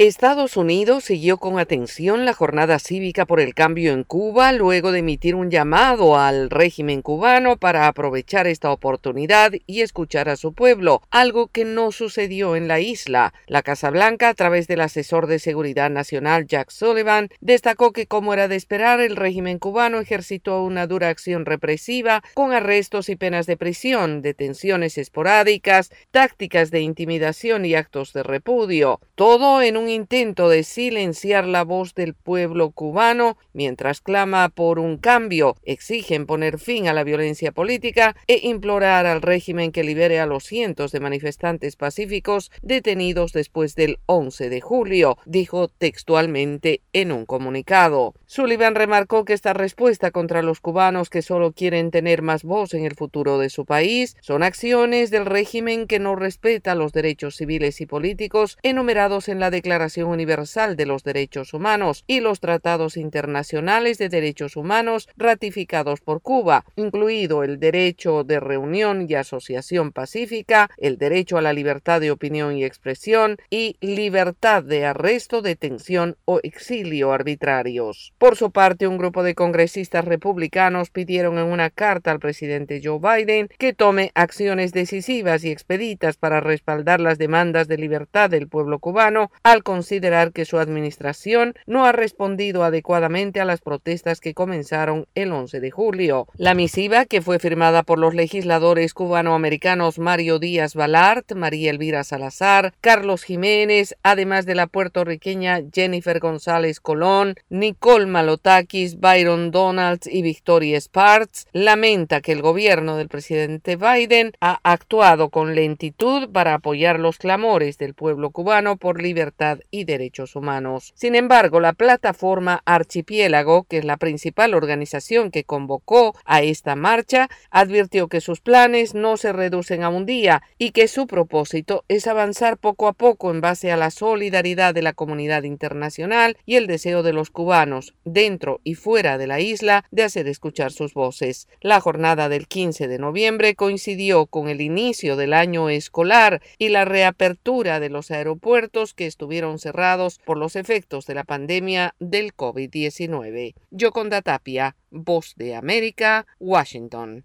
Estados 0.00 0.56
Unidos 0.56 1.02
siguió 1.02 1.38
con 1.38 1.58
atención 1.58 2.24
la 2.24 2.32
jornada 2.32 2.78
cívica 2.78 3.26
por 3.26 3.40
el 3.40 3.52
cambio 3.52 3.92
en 3.92 4.04
Cuba 4.04 4.52
luego 4.52 4.92
de 4.92 5.00
emitir 5.00 5.34
un 5.34 5.50
llamado 5.50 6.16
al 6.16 6.50
régimen 6.50 7.02
cubano 7.02 7.56
para 7.56 7.88
aprovechar 7.88 8.46
esta 8.46 8.70
oportunidad 8.70 9.54
y 9.66 9.80
escuchar 9.80 10.28
a 10.28 10.36
su 10.36 10.52
pueblo, 10.52 11.02
algo 11.10 11.48
que 11.48 11.64
no 11.64 11.90
sucedió 11.90 12.54
en 12.54 12.68
la 12.68 12.78
isla. 12.78 13.34
La 13.48 13.62
Casa 13.62 13.90
Blanca, 13.90 14.28
a 14.28 14.34
través 14.34 14.68
del 14.68 14.82
asesor 14.82 15.26
de 15.26 15.40
seguridad 15.40 15.90
nacional 15.90 16.46
Jack 16.46 16.70
Sullivan, 16.70 17.30
destacó 17.40 17.90
que, 17.90 18.06
como 18.06 18.32
era 18.32 18.46
de 18.46 18.54
esperar, 18.54 19.00
el 19.00 19.16
régimen 19.16 19.58
cubano 19.58 19.98
ejercitó 19.98 20.62
una 20.62 20.86
dura 20.86 21.08
acción 21.08 21.44
represiva 21.44 22.22
con 22.34 22.52
arrestos 22.52 23.08
y 23.08 23.16
penas 23.16 23.46
de 23.46 23.56
prisión, 23.56 24.22
detenciones 24.22 24.96
esporádicas, 24.96 25.90
tácticas 26.12 26.70
de 26.70 26.82
intimidación 26.82 27.64
y 27.64 27.74
actos 27.74 28.12
de 28.12 28.22
repudio. 28.22 29.00
Todo 29.16 29.60
en 29.60 29.76
un 29.76 29.87
intento 29.90 30.48
de 30.48 30.62
silenciar 30.62 31.46
la 31.46 31.64
voz 31.64 31.94
del 31.94 32.14
pueblo 32.14 32.70
cubano 32.70 33.38
mientras 33.52 34.00
clama 34.00 34.48
por 34.48 34.78
un 34.78 34.98
cambio, 34.98 35.56
exigen 35.64 36.26
poner 36.26 36.58
fin 36.58 36.88
a 36.88 36.92
la 36.92 37.04
violencia 37.04 37.52
política 37.52 38.14
e 38.26 38.40
implorar 38.48 39.06
al 39.06 39.22
régimen 39.22 39.72
que 39.72 39.82
libere 39.82 40.20
a 40.20 40.26
los 40.26 40.44
cientos 40.44 40.92
de 40.92 41.00
manifestantes 41.00 41.76
pacíficos 41.76 42.50
detenidos 42.62 43.32
después 43.32 43.74
del 43.74 43.98
11 44.06 44.48
de 44.48 44.60
julio, 44.60 45.18
dijo 45.26 45.68
textualmente 45.68 46.82
en 46.92 47.12
un 47.12 47.26
comunicado. 47.26 48.14
Sullivan 48.26 48.74
remarcó 48.74 49.24
que 49.24 49.32
esta 49.32 49.54
respuesta 49.54 50.10
contra 50.10 50.42
los 50.42 50.60
cubanos 50.60 51.10
que 51.10 51.22
solo 51.22 51.52
quieren 51.52 51.90
tener 51.90 52.22
más 52.22 52.44
voz 52.44 52.74
en 52.74 52.84
el 52.84 52.94
futuro 52.94 53.38
de 53.38 53.50
su 53.50 53.64
país 53.64 54.16
son 54.20 54.42
acciones 54.42 55.10
del 55.10 55.26
régimen 55.26 55.86
que 55.86 55.98
no 55.98 56.14
respeta 56.14 56.74
los 56.74 56.92
derechos 56.92 57.36
civiles 57.36 57.80
y 57.80 57.86
políticos 57.86 58.58
enumerados 58.62 59.28
en 59.28 59.40
la 59.40 59.50
Declaración 59.50 59.77
Universal 59.78 60.76
de 60.76 60.86
los 60.86 61.04
Derechos 61.04 61.54
Humanos 61.54 62.04
y 62.06 62.20
los 62.20 62.40
tratados 62.40 62.96
internacionales 62.96 63.98
de 63.98 64.08
derechos 64.08 64.56
humanos 64.56 65.08
ratificados 65.16 66.00
por 66.00 66.20
Cuba, 66.20 66.64
incluido 66.76 67.44
el 67.44 67.60
derecho 67.60 68.24
de 68.24 68.40
reunión 68.40 69.06
y 69.08 69.14
asociación 69.14 69.92
pacífica, 69.92 70.70
el 70.78 70.98
derecho 70.98 71.38
a 71.38 71.42
la 71.42 71.52
libertad 71.52 72.00
de 72.00 72.10
opinión 72.10 72.56
y 72.56 72.64
expresión 72.64 73.36
y 73.50 73.76
libertad 73.80 74.62
de 74.64 74.86
arresto, 74.86 75.42
detención 75.42 76.16
o 76.24 76.40
exilio 76.42 77.12
arbitrarios. 77.12 78.12
Por 78.18 78.36
su 78.36 78.50
parte, 78.50 78.88
un 78.88 78.98
grupo 78.98 79.22
de 79.22 79.34
congresistas 79.34 80.04
republicanos 80.04 80.90
pidieron 80.90 81.38
en 81.38 81.46
una 81.46 81.70
carta 81.70 82.10
al 82.10 82.18
presidente 82.18 82.80
Joe 82.82 82.98
Biden 82.98 83.48
que 83.58 83.72
tome 83.72 84.10
acciones 84.14 84.72
decisivas 84.72 85.44
y 85.44 85.50
expeditas 85.50 86.16
para 86.16 86.40
respaldar 86.40 87.00
las 87.00 87.18
demandas 87.18 87.68
de 87.68 87.78
libertad 87.78 88.30
del 88.30 88.48
pueblo 88.48 88.78
cubano 88.78 89.30
al 89.42 89.62
considerar 89.68 90.32
que 90.32 90.46
su 90.46 90.58
administración 90.58 91.52
no 91.66 91.84
ha 91.84 91.92
respondido 91.92 92.64
adecuadamente 92.64 93.38
a 93.38 93.44
las 93.44 93.60
protestas 93.60 94.18
que 94.18 94.32
comenzaron 94.32 95.06
el 95.14 95.30
11 95.30 95.60
de 95.60 95.70
julio. 95.70 96.26
La 96.38 96.54
misiva, 96.54 97.04
que 97.04 97.20
fue 97.20 97.38
firmada 97.38 97.82
por 97.82 97.98
los 97.98 98.14
legisladores 98.14 98.94
cubanoamericanos 98.94 99.98
Mario 99.98 100.38
Díaz 100.38 100.74
Balart, 100.74 101.34
María 101.34 101.68
Elvira 101.70 102.02
Salazar, 102.02 102.72
Carlos 102.80 103.24
Jiménez, 103.24 103.94
además 104.02 104.46
de 104.46 104.54
la 104.54 104.68
puertorriqueña 104.68 105.60
Jennifer 105.70 106.18
González 106.18 106.80
Colón, 106.80 107.34
Nicole 107.50 108.06
Malotakis, 108.06 108.98
Byron 108.98 109.50
Donalds 109.50 110.06
y 110.06 110.22
Victoria 110.22 110.80
Sparks, 110.80 111.46
lamenta 111.52 112.22
que 112.22 112.32
el 112.32 112.40
gobierno 112.40 112.96
del 112.96 113.08
presidente 113.08 113.76
Biden 113.76 114.32
ha 114.40 114.60
actuado 114.62 115.28
con 115.28 115.54
lentitud 115.54 116.30
para 116.30 116.54
apoyar 116.54 116.98
los 116.98 117.18
clamores 117.18 117.76
del 117.76 117.92
pueblo 117.92 118.30
cubano 118.30 118.78
por 118.78 119.02
libertad 119.02 119.57
y 119.70 119.84
derechos 119.84 120.36
humanos. 120.36 120.92
Sin 120.94 121.14
embargo, 121.14 121.60
la 121.60 121.72
plataforma 121.72 122.62
Archipiélago, 122.64 123.64
que 123.64 123.78
es 123.78 123.84
la 123.84 123.96
principal 123.96 124.54
organización 124.54 125.30
que 125.30 125.44
convocó 125.44 126.14
a 126.24 126.42
esta 126.42 126.76
marcha, 126.76 127.28
advirtió 127.50 128.08
que 128.08 128.20
sus 128.20 128.40
planes 128.40 128.94
no 128.94 129.16
se 129.16 129.32
reducen 129.32 129.82
a 129.82 129.88
un 129.88 130.06
día 130.06 130.42
y 130.58 130.70
que 130.70 130.88
su 130.88 131.06
propósito 131.06 131.84
es 131.88 132.06
avanzar 132.06 132.58
poco 132.58 132.88
a 132.88 132.92
poco 132.92 133.30
en 133.30 133.40
base 133.40 133.72
a 133.72 133.76
la 133.76 133.90
solidaridad 133.90 134.74
de 134.74 134.82
la 134.82 134.92
comunidad 134.92 135.42
internacional 135.44 136.36
y 136.46 136.56
el 136.56 136.66
deseo 136.66 137.02
de 137.02 137.12
los 137.12 137.30
cubanos, 137.30 137.94
dentro 138.04 138.60
y 138.64 138.74
fuera 138.74 139.18
de 139.18 139.26
la 139.26 139.40
isla, 139.40 139.84
de 139.90 140.02
hacer 140.02 140.28
escuchar 140.28 140.72
sus 140.72 140.94
voces. 140.94 141.48
La 141.60 141.80
jornada 141.80 142.28
del 142.28 142.46
15 142.46 142.88
de 142.88 142.98
noviembre 142.98 143.54
coincidió 143.54 144.26
con 144.26 144.48
el 144.48 144.60
inicio 144.60 145.16
del 145.16 145.32
año 145.32 145.70
escolar 145.70 146.42
y 146.58 146.68
la 146.68 146.84
reapertura 146.84 147.80
de 147.80 147.88
los 147.88 148.10
aeropuertos 148.10 148.94
que 148.94 149.06
estuvieron 149.06 149.47
cerrados 149.56 150.18
por 150.18 150.36
los 150.36 150.56
efectos 150.56 151.06
de 151.06 151.14
la 151.14 151.24
pandemia 151.24 151.94
del 151.98 152.34
COVID-19. 152.34 153.54
Yoconda 153.70 154.20
Tapia, 154.20 154.76
Voz 154.90 155.32
de 155.36 155.54
América, 155.54 156.26
Washington. 156.38 157.24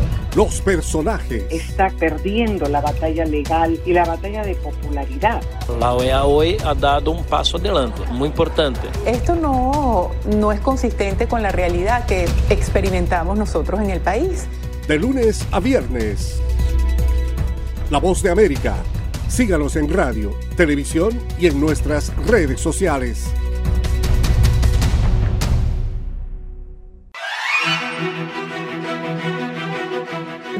Los 0.35 0.61
personajes. 0.61 1.43
Está 1.49 1.89
perdiendo 1.89 2.69
la 2.69 2.79
batalla 2.79 3.25
legal 3.25 3.77
y 3.85 3.91
la 3.91 4.05
batalla 4.05 4.43
de 4.43 4.55
popularidad. 4.55 5.41
La 5.77 5.93
OEA 5.93 6.23
hoy 6.23 6.55
ha 6.63 6.73
dado 6.73 7.11
un 7.11 7.23
paso 7.25 7.57
adelante, 7.57 8.01
muy 8.11 8.29
importante. 8.29 8.87
Esto 9.05 9.35
no, 9.35 10.11
no 10.37 10.53
es 10.53 10.61
consistente 10.61 11.27
con 11.27 11.43
la 11.43 11.51
realidad 11.51 12.05
que 12.05 12.29
experimentamos 12.49 13.37
nosotros 13.37 13.81
en 13.81 13.89
el 13.89 13.99
país. 13.99 14.47
De 14.87 14.97
lunes 14.97 15.45
a 15.51 15.59
viernes. 15.59 16.41
La 17.89 17.99
voz 17.99 18.23
de 18.23 18.31
América. 18.31 18.77
Síganos 19.27 19.75
en 19.75 19.89
radio, 19.89 20.31
televisión 20.55 21.11
y 21.39 21.47
en 21.47 21.59
nuestras 21.59 22.15
redes 22.25 22.61
sociales. 22.61 23.33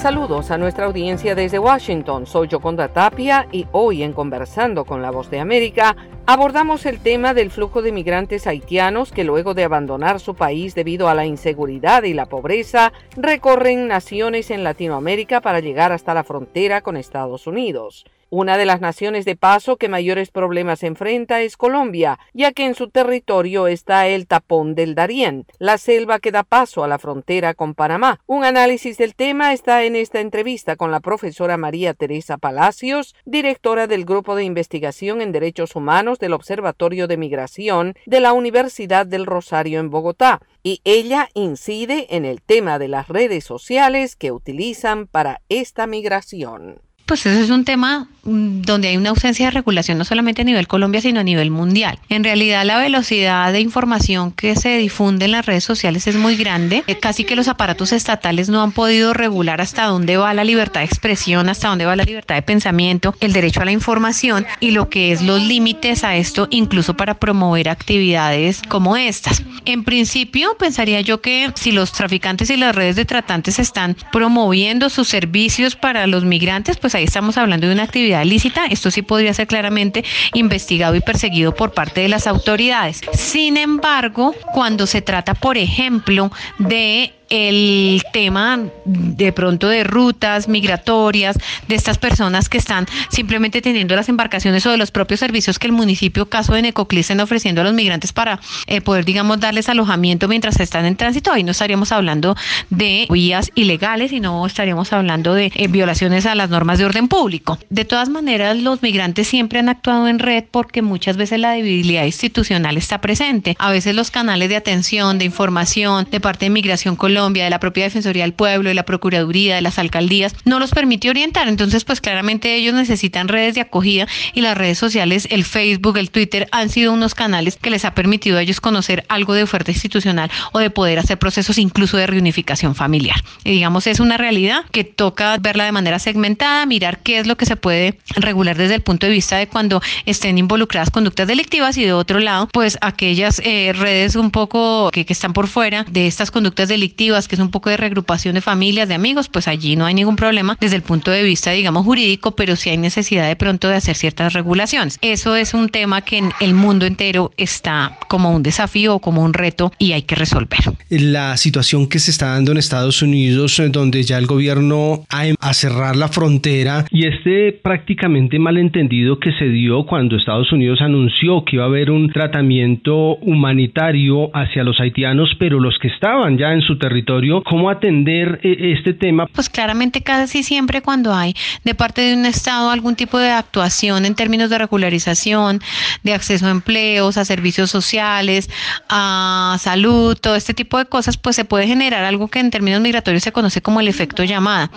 Saludos 0.00 0.52
a 0.52 0.58
nuestra 0.58 0.86
audiencia 0.86 1.34
desde 1.34 1.58
Washington. 1.58 2.24
Soy 2.24 2.46
Yoconda 2.46 2.86
Tapia 2.86 3.48
y 3.50 3.66
hoy 3.72 4.04
en 4.04 4.12
Conversando 4.12 4.84
con 4.84 5.02
la 5.02 5.10
Voz 5.10 5.28
de 5.28 5.40
América 5.40 5.96
abordamos 6.24 6.86
el 6.86 7.00
tema 7.00 7.34
del 7.34 7.50
flujo 7.50 7.82
de 7.82 7.90
migrantes 7.90 8.46
haitianos 8.46 9.10
que 9.10 9.24
luego 9.24 9.54
de 9.54 9.64
abandonar 9.64 10.20
su 10.20 10.36
país 10.36 10.76
debido 10.76 11.08
a 11.08 11.14
la 11.14 11.26
inseguridad 11.26 12.04
y 12.04 12.14
la 12.14 12.26
pobreza 12.26 12.92
recorren 13.16 13.88
naciones 13.88 14.52
en 14.52 14.62
Latinoamérica 14.62 15.40
para 15.40 15.58
llegar 15.58 15.90
hasta 15.90 16.14
la 16.14 16.22
frontera 16.22 16.80
con 16.80 16.96
Estados 16.96 17.48
Unidos. 17.48 18.04
Una 18.30 18.58
de 18.58 18.66
las 18.66 18.82
naciones 18.82 19.24
de 19.24 19.36
paso 19.36 19.78
que 19.78 19.88
mayores 19.88 20.30
problemas 20.30 20.82
enfrenta 20.82 21.40
es 21.40 21.56
Colombia, 21.56 22.18
ya 22.34 22.52
que 22.52 22.66
en 22.66 22.74
su 22.74 22.90
territorio 22.90 23.68
está 23.68 24.06
el 24.06 24.26
tapón 24.26 24.74
del 24.74 24.94
Darién, 24.94 25.46
la 25.58 25.78
selva 25.78 26.18
que 26.18 26.30
da 26.30 26.42
paso 26.42 26.84
a 26.84 26.88
la 26.88 26.98
frontera 26.98 27.54
con 27.54 27.74
Panamá. 27.74 28.20
Un 28.26 28.44
análisis 28.44 28.98
del 28.98 29.14
tema 29.14 29.54
está 29.54 29.82
en 29.84 29.96
esta 29.96 30.20
entrevista 30.20 30.76
con 30.76 30.90
la 30.90 31.00
profesora 31.00 31.56
María 31.56 31.94
Teresa 31.94 32.36
Palacios, 32.36 33.14
directora 33.24 33.86
del 33.86 34.04
Grupo 34.04 34.36
de 34.36 34.44
Investigación 34.44 35.22
en 35.22 35.32
Derechos 35.32 35.74
Humanos 35.74 36.18
del 36.18 36.34
Observatorio 36.34 37.06
de 37.06 37.16
Migración 37.16 37.94
de 38.04 38.20
la 38.20 38.34
Universidad 38.34 39.06
del 39.06 39.24
Rosario 39.24 39.80
en 39.80 39.88
Bogotá, 39.88 40.42
y 40.62 40.82
ella 40.84 41.30
incide 41.32 42.14
en 42.14 42.26
el 42.26 42.42
tema 42.42 42.78
de 42.78 42.88
las 42.88 43.08
redes 43.08 43.44
sociales 43.44 44.16
que 44.16 44.32
utilizan 44.32 45.06
para 45.06 45.40
esta 45.48 45.86
migración. 45.86 46.82
Pues 47.08 47.24
ese 47.24 47.40
es 47.40 47.48
un 47.48 47.64
tema 47.64 48.06
mm, 48.24 48.60
donde 48.60 48.88
hay 48.88 48.98
una 48.98 49.08
ausencia 49.08 49.46
de 49.46 49.52
regulación 49.52 49.96
no 49.96 50.04
solamente 50.04 50.42
a 50.42 50.44
nivel 50.44 50.68
Colombia, 50.68 51.00
sino 51.00 51.20
a 51.20 51.22
nivel 51.22 51.50
mundial. 51.50 51.98
En 52.10 52.22
realidad 52.22 52.66
la 52.66 52.76
velocidad 52.76 53.50
de 53.50 53.60
información 53.60 54.30
que 54.30 54.54
se 54.56 54.76
difunde 54.76 55.24
en 55.24 55.30
las 55.32 55.46
redes 55.46 55.64
sociales 55.64 56.06
es 56.06 56.16
muy 56.16 56.36
grande. 56.36 56.84
Eh, 56.86 56.98
Casi 56.98 57.24
que 57.24 57.34
los 57.34 57.48
aparatos 57.48 57.92
estatales 57.92 58.50
no 58.50 58.62
han 58.62 58.72
podido 58.72 59.14
regular 59.14 59.62
hasta 59.62 59.86
dónde 59.86 60.18
va 60.18 60.34
la 60.34 60.44
libertad 60.44 60.80
de 60.80 60.84
expresión, 60.84 61.48
hasta 61.48 61.68
dónde 61.68 61.86
va 61.86 61.96
la 61.96 62.04
libertad 62.04 62.34
de 62.34 62.42
pensamiento, 62.42 63.14
el 63.20 63.32
derecho 63.32 63.62
a 63.62 63.64
la 63.64 63.72
información 63.72 64.44
y 64.60 64.72
lo 64.72 64.90
que 64.90 65.10
es 65.10 65.22
los 65.22 65.42
límites 65.42 66.04
a 66.04 66.14
esto, 66.16 66.46
incluso 66.50 66.94
para 66.94 67.14
promover 67.14 67.70
actividades 67.70 68.60
como 68.68 68.98
estas. 68.98 69.42
En 69.64 69.82
principio, 69.82 70.54
pensaría 70.58 71.00
yo 71.00 71.22
que 71.22 71.50
si 71.54 71.72
los 71.72 71.92
traficantes 71.92 72.50
y 72.50 72.58
las 72.58 72.74
redes 72.74 72.96
de 72.96 73.06
tratantes 73.06 73.58
están 73.58 73.96
promoviendo 74.12 74.90
sus 74.90 75.08
servicios 75.08 75.74
para 75.74 76.06
los 76.06 76.26
migrantes, 76.26 76.76
pues 76.76 76.97
ahí 76.98 77.04
estamos 77.04 77.38
hablando 77.38 77.66
de 77.66 77.72
una 77.72 77.84
actividad 77.84 78.22
ilícita. 78.22 78.66
Esto 78.66 78.90
sí 78.90 79.02
podría 79.02 79.32
ser 79.34 79.46
claramente 79.46 80.04
investigado 80.34 80.94
y 80.94 81.00
perseguido 81.00 81.54
por 81.54 81.72
parte 81.72 82.02
de 82.02 82.08
las 82.08 82.26
autoridades. 82.26 83.00
Sin 83.12 83.56
embargo, 83.56 84.34
cuando 84.52 84.86
se 84.86 85.02
trata, 85.02 85.34
por 85.34 85.56
ejemplo, 85.56 86.30
de 86.58 87.12
el 87.30 88.02
tema 88.12 88.60
de 88.84 89.32
pronto 89.32 89.68
de 89.68 89.84
rutas 89.84 90.48
migratorias, 90.48 91.38
de 91.66 91.74
estas 91.74 91.98
personas 91.98 92.48
que 92.48 92.58
están 92.58 92.86
simplemente 93.10 93.62
teniendo 93.62 93.94
las 93.96 94.08
embarcaciones 94.08 94.64
o 94.66 94.70
de 94.70 94.76
los 94.76 94.90
propios 94.90 95.20
servicios 95.20 95.58
que 95.58 95.66
el 95.66 95.72
municipio, 95.72 96.28
caso 96.28 96.54
de 96.54 96.62
Necoclí, 96.62 97.00
están 97.00 97.20
ofreciendo 97.20 97.60
a 97.60 97.64
los 97.64 97.74
migrantes 97.74 98.12
para 98.12 98.40
eh, 98.66 98.80
poder, 98.80 99.04
digamos, 99.04 99.40
darles 99.40 99.68
alojamiento 99.68 100.28
mientras 100.28 100.58
están 100.60 100.84
en 100.84 100.96
tránsito. 100.96 101.32
Ahí 101.32 101.44
no 101.44 101.52
estaríamos 101.52 101.92
hablando 101.92 102.36
de 102.70 103.06
vías 103.10 103.50
ilegales, 103.54 104.10
sino 104.10 104.46
estaríamos 104.46 104.92
hablando 104.92 105.34
de 105.34 105.52
eh, 105.54 105.68
violaciones 105.68 106.26
a 106.26 106.34
las 106.34 106.50
normas 106.50 106.78
de 106.78 106.86
orden 106.86 107.08
público. 107.08 107.58
De 107.70 107.84
todas 107.84 108.08
maneras, 108.08 108.56
los 108.58 108.82
migrantes 108.82 109.28
siempre 109.28 109.58
han 109.58 109.68
actuado 109.68 110.08
en 110.08 110.18
red 110.18 110.44
porque 110.50 110.82
muchas 110.82 111.16
veces 111.16 111.38
la 111.38 111.52
debilidad 111.52 112.04
institucional 112.04 112.76
está 112.76 113.00
presente. 113.00 113.56
A 113.58 113.70
veces 113.70 113.94
los 113.94 114.10
canales 114.10 114.48
de 114.48 114.56
atención, 114.56 115.18
de 115.18 115.24
información 115.24 116.06
de 116.10 116.20
parte 116.20 116.46
de 116.46 116.50
Migración 116.50 116.96
Colombia, 116.96 117.17
de 117.18 117.50
la 117.50 117.58
propia 117.58 117.84
Defensoría 117.84 118.22
del 118.22 118.32
Pueblo, 118.32 118.68
de 118.68 118.74
la 118.74 118.84
Procuraduría, 118.84 119.56
de 119.56 119.60
las 119.60 119.78
alcaldías, 119.78 120.34
no 120.44 120.60
los 120.60 120.70
permite 120.70 121.10
orientar. 121.10 121.48
Entonces, 121.48 121.84
pues 121.84 122.00
claramente 122.00 122.54
ellos 122.54 122.74
necesitan 122.74 123.26
redes 123.26 123.56
de 123.56 123.60
acogida 123.60 124.06
y 124.34 124.40
las 124.40 124.56
redes 124.56 124.78
sociales, 124.78 125.26
el 125.30 125.44
Facebook, 125.44 125.98
el 125.98 126.10
Twitter, 126.10 126.48
han 126.52 126.70
sido 126.70 126.92
unos 126.92 127.14
canales 127.14 127.56
que 127.56 127.70
les 127.70 127.84
ha 127.84 127.94
permitido 127.94 128.38
a 128.38 128.42
ellos 128.42 128.60
conocer 128.60 129.04
algo 129.08 129.34
de 129.34 129.42
oferta 129.42 129.72
institucional 129.72 130.30
o 130.52 130.60
de 130.60 130.70
poder 130.70 131.00
hacer 131.00 131.18
procesos 131.18 131.58
incluso 131.58 131.96
de 131.96 132.06
reunificación 132.06 132.76
familiar. 132.76 133.16
Y 133.44 133.50
digamos, 133.50 133.88
es 133.88 133.98
una 133.98 134.16
realidad 134.16 134.64
que 134.70 134.84
toca 134.84 135.36
verla 135.38 135.64
de 135.64 135.72
manera 135.72 135.98
segmentada, 135.98 136.66
mirar 136.66 137.00
qué 137.00 137.18
es 137.18 137.26
lo 137.26 137.36
que 137.36 137.46
se 137.46 137.56
puede 137.56 137.98
regular 138.14 138.56
desde 138.56 138.76
el 138.76 138.82
punto 138.82 139.06
de 139.06 139.12
vista 139.12 139.36
de 139.36 139.48
cuando 139.48 139.82
estén 140.06 140.38
involucradas 140.38 140.90
conductas 140.90 141.26
delictivas 141.26 141.76
y 141.78 141.84
de 141.84 141.92
otro 141.92 142.20
lado, 142.20 142.48
pues 142.52 142.78
aquellas 142.80 143.40
eh, 143.44 143.72
redes 143.74 144.14
un 144.14 144.30
poco 144.30 144.90
que, 144.92 145.04
que 145.04 145.12
están 145.12 145.32
por 145.32 145.48
fuera 145.48 145.84
de 145.90 146.06
estas 146.06 146.30
conductas 146.30 146.68
delictivas 146.68 147.07
que 147.08 147.34
es 147.34 147.40
un 147.40 147.50
poco 147.50 147.70
de 147.70 147.76
regrupación 147.76 148.34
de 148.34 148.40
familias, 148.40 148.88
de 148.88 148.94
amigos, 148.94 149.28
pues 149.28 149.48
allí 149.48 149.76
no 149.76 149.86
hay 149.86 149.94
ningún 149.94 150.16
problema 150.16 150.56
desde 150.60 150.76
el 150.76 150.82
punto 150.82 151.10
de 151.10 151.22
vista, 151.22 151.52
digamos, 151.52 151.84
jurídico, 151.84 152.32
pero 152.32 152.54
sí 152.54 152.70
hay 152.70 152.76
necesidad 152.76 153.26
de 153.26 153.34
pronto 153.34 153.68
de 153.68 153.76
hacer 153.76 153.96
ciertas 153.96 154.34
regulaciones. 154.34 154.98
Eso 155.00 155.36
es 155.36 155.54
un 155.54 155.68
tema 155.68 156.02
que 156.02 156.18
en 156.18 156.30
el 156.40 156.54
mundo 156.54 156.86
entero 156.86 157.32
está 157.36 157.96
como 158.08 158.34
un 158.34 158.42
desafío 158.42 158.96
o 158.96 158.98
como 158.98 159.22
un 159.22 159.32
reto 159.32 159.72
y 159.78 159.92
hay 159.92 160.02
que 160.02 160.14
resolver. 160.14 160.60
La 160.90 161.36
situación 161.36 161.88
que 161.88 161.98
se 161.98 162.10
está 162.10 162.34
dando 162.34 162.52
en 162.52 162.58
Estados 162.58 163.02
Unidos, 163.02 163.58
eh, 163.58 163.68
donde 163.70 164.02
ya 164.02 164.18
el 164.18 164.26
gobierno 164.26 165.04
em, 165.10 165.34
a 165.40 165.54
cerrar 165.54 165.96
la 165.96 166.08
frontera 166.08 166.84
y 166.90 167.06
este 167.06 167.52
prácticamente 167.52 168.38
malentendido 168.38 169.18
que 169.18 169.32
se 169.32 169.46
dio 169.46 169.86
cuando 169.86 170.16
Estados 170.16 170.52
Unidos 170.52 170.80
anunció 170.82 171.44
que 171.44 171.56
iba 171.56 171.64
a 171.64 171.68
haber 171.68 171.90
un 171.90 172.10
tratamiento 172.10 173.16
humanitario 173.16 174.30
hacia 174.34 174.64
los 174.64 174.80
haitianos, 174.80 175.30
pero 175.38 175.60
los 175.60 175.78
que 175.78 175.88
estaban 175.88 176.36
ya 176.38 176.52
en 176.52 176.62
su 176.62 176.76
territorio, 176.78 176.97
¿cómo 177.44 177.70
atender 177.70 178.40
eh, 178.42 178.74
este 178.76 178.92
tema? 178.92 179.26
Pues 179.26 179.48
claramente 179.48 180.02
casi 180.02 180.42
siempre 180.42 180.82
cuando 180.82 181.14
hay 181.14 181.34
de 181.64 181.74
parte 181.74 182.02
de 182.02 182.14
un 182.14 182.26
Estado 182.26 182.70
algún 182.70 182.96
tipo 182.96 183.18
de 183.18 183.30
actuación 183.30 184.04
en 184.04 184.14
términos 184.14 184.50
de 184.50 184.58
regularización, 184.58 185.60
de 186.02 186.14
acceso 186.14 186.46
a 186.46 186.50
empleos, 186.50 187.16
a 187.16 187.24
servicios 187.24 187.70
sociales, 187.70 188.50
a 188.88 189.56
salud, 189.60 190.16
todo 190.16 190.36
este 190.36 190.54
tipo 190.54 190.78
de 190.78 190.86
cosas, 190.86 191.16
pues 191.16 191.36
se 191.36 191.44
puede 191.44 191.66
generar 191.66 192.04
algo 192.04 192.28
que 192.28 192.40
en 192.40 192.50
términos 192.50 192.80
migratorios 192.80 193.22
se 193.22 193.32
conoce 193.32 193.60
como 193.62 193.80
el 193.80 193.88
efecto 193.88 194.24
llamada 194.24 194.70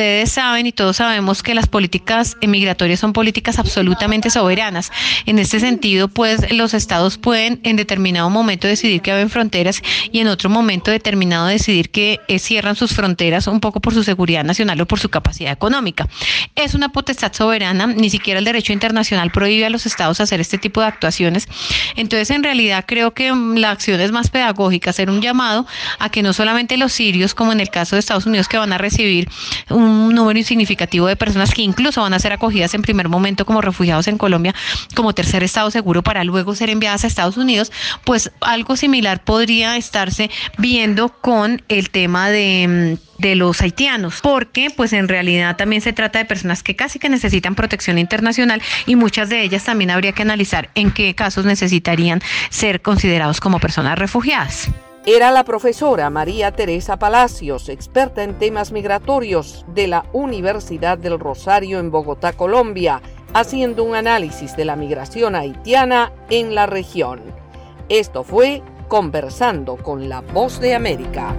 ustedes 0.00 0.32
saben 0.32 0.66
y 0.66 0.72
todos 0.72 0.96
sabemos 0.96 1.42
que 1.42 1.54
las 1.54 1.66
políticas 1.66 2.38
migratorias 2.40 3.00
son 3.00 3.12
políticas 3.12 3.58
absolutamente 3.58 4.30
soberanas. 4.30 4.90
En 5.26 5.38
este 5.38 5.60
sentido, 5.60 6.08
pues 6.08 6.50
los 6.52 6.72
estados 6.72 7.18
pueden 7.18 7.60
en 7.64 7.76
determinado 7.76 8.30
momento 8.30 8.66
decidir 8.66 9.02
que 9.02 9.12
abren 9.12 9.28
fronteras 9.28 9.82
y 10.10 10.20
en 10.20 10.28
otro 10.28 10.48
momento 10.48 10.90
determinado 10.90 11.48
decidir 11.48 11.90
que 11.90 12.18
eh, 12.28 12.38
cierran 12.38 12.76
sus 12.76 12.94
fronteras 12.94 13.46
un 13.46 13.60
poco 13.60 13.80
por 13.80 13.92
su 13.92 14.02
seguridad 14.02 14.42
nacional 14.42 14.80
o 14.80 14.86
por 14.86 15.00
su 15.00 15.10
capacidad 15.10 15.52
económica. 15.52 16.08
Es 16.54 16.72
una 16.72 16.88
potestad 16.88 17.34
soberana, 17.34 17.86
ni 17.86 18.08
siquiera 18.08 18.38
el 18.38 18.46
derecho 18.46 18.72
internacional 18.72 19.30
prohíbe 19.30 19.66
a 19.66 19.70
los 19.70 19.84
estados 19.84 20.18
hacer 20.22 20.40
este 20.40 20.56
tipo 20.56 20.80
de 20.80 20.86
actuaciones. 20.86 21.46
Entonces, 21.96 22.30
en 22.30 22.42
realidad 22.42 22.86
creo 22.88 23.12
que 23.12 23.34
mm, 23.34 23.58
la 23.58 23.70
acción 23.70 24.00
es 24.00 24.12
más 24.12 24.30
pedagógica, 24.30 24.88
hacer 24.88 25.10
un 25.10 25.20
llamado 25.20 25.66
a 25.98 26.08
que 26.08 26.22
no 26.22 26.32
solamente 26.32 26.78
los 26.78 26.90
sirios, 26.94 27.34
como 27.34 27.52
en 27.52 27.60
el 27.60 27.68
caso 27.68 27.96
de 27.96 28.00
Estados 28.00 28.24
Unidos, 28.24 28.48
que 28.48 28.56
van 28.56 28.72
a 28.72 28.78
recibir 28.78 29.28
un 29.68 29.89
un 29.90 30.14
número 30.14 30.38
insignificativo 30.38 31.06
de 31.06 31.16
personas 31.16 31.52
que 31.52 31.62
incluso 31.62 32.02
van 32.02 32.14
a 32.14 32.18
ser 32.18 32.32
acogidas 32.32 32.74
en 32.74 32.82
primer 32.82 33.08
momento 33.08 33.44
como 33.44 33.60
refugiados 33.60 34.08
en 34.08 34.18
Colombia 34.18 34.54
como 34.94 35.12
tercer 35.12 35.42
estado 35.42 35.70
seguro 35.70 36.02
para 36.02 36.24
luego 36.24 36.54
ser 36.54 36.70
enviadas 36.70 37.04
a 37.04 37.06
Estados 37.06 37.36
Unidos, 37.36 37.72
pues 38.04 38.30
algo 38.40 38.76
similar 38.76 39.24
podría 39.24 39.76
estarse 39.76 40.30
viendo 40.58 41.08
con 41.08 41.62
el 41.68 41.90
tema 41.90 42.30
de 42.30 42.98
de 43.20 43.34
los 43.34 43.60
haitianos, 43.60 44.20
porque 44.22 44.70
pues 44.74 44.92
en 44.92 45.06
realidad 45.06 45.56
también 45.56 45.82
se 45.82 45.92
trata 45.92 46.18
de 46.18 46.24
personas 46.24 46.62
que 46.62 46.74
casi 46.74 46.98
que 46.98 47.08
necesitan 47.08 47.54
protección 47.54 47.98
internacional 47.98 48.62
y 48.86 48.96
muchas 48.96 49.28
de 49.28 49.42
ellas 49.42 49.64
también 49.64 49.90
habría 49.90 50.12
que 50.12 50.22
analizar 50.22 50.70
en 50.74 50.90
qué 50.90 51.14
casos 51.14 51.44
necesitarían 51.44 52.22
ser 52.48 52.80
considerados 52.80 53.40
como 53.40 53.60
personas 53.60 53.98
refugiadas. 53.98 54.70
Era 55.06 55.30
la 55.30 55.44
profesora 55.44 56.10
María 56.10 56.52
Teresa 56.52 56.98
Palacios, 56.98 57.70
experta 57.70 58.22
en 58.22 58.38
temas 58.38 58.70
migratorios 58.70 59.64
de 59.68 59.86
la 59.86 60.04
Universidad 60.12 60.98
del 60.98 61.18
Rosario 61.18 61.78
en 61.78 61.90
Bogotá, 61.90 62.34
Colombia, 62.34 63.00
haciendo 63.32 63.82
un 63.82 63.94
análisis 63.94 64.54
de 64.58 64.66
la 64.66 64.76
migración 64.76 65.34
haitiana 65.34 66.12
en 66.28 66.54
la 66.54 66.66
región. 66.66 67.22
Esto 67.88 68.24
fue 68.24 68.62
Conversando 68.88 69.76
con 69.76 70.10
la 70.10 70.20
Voz 70.20 70.60
de 70.60 70.74
América. 70.74 71.34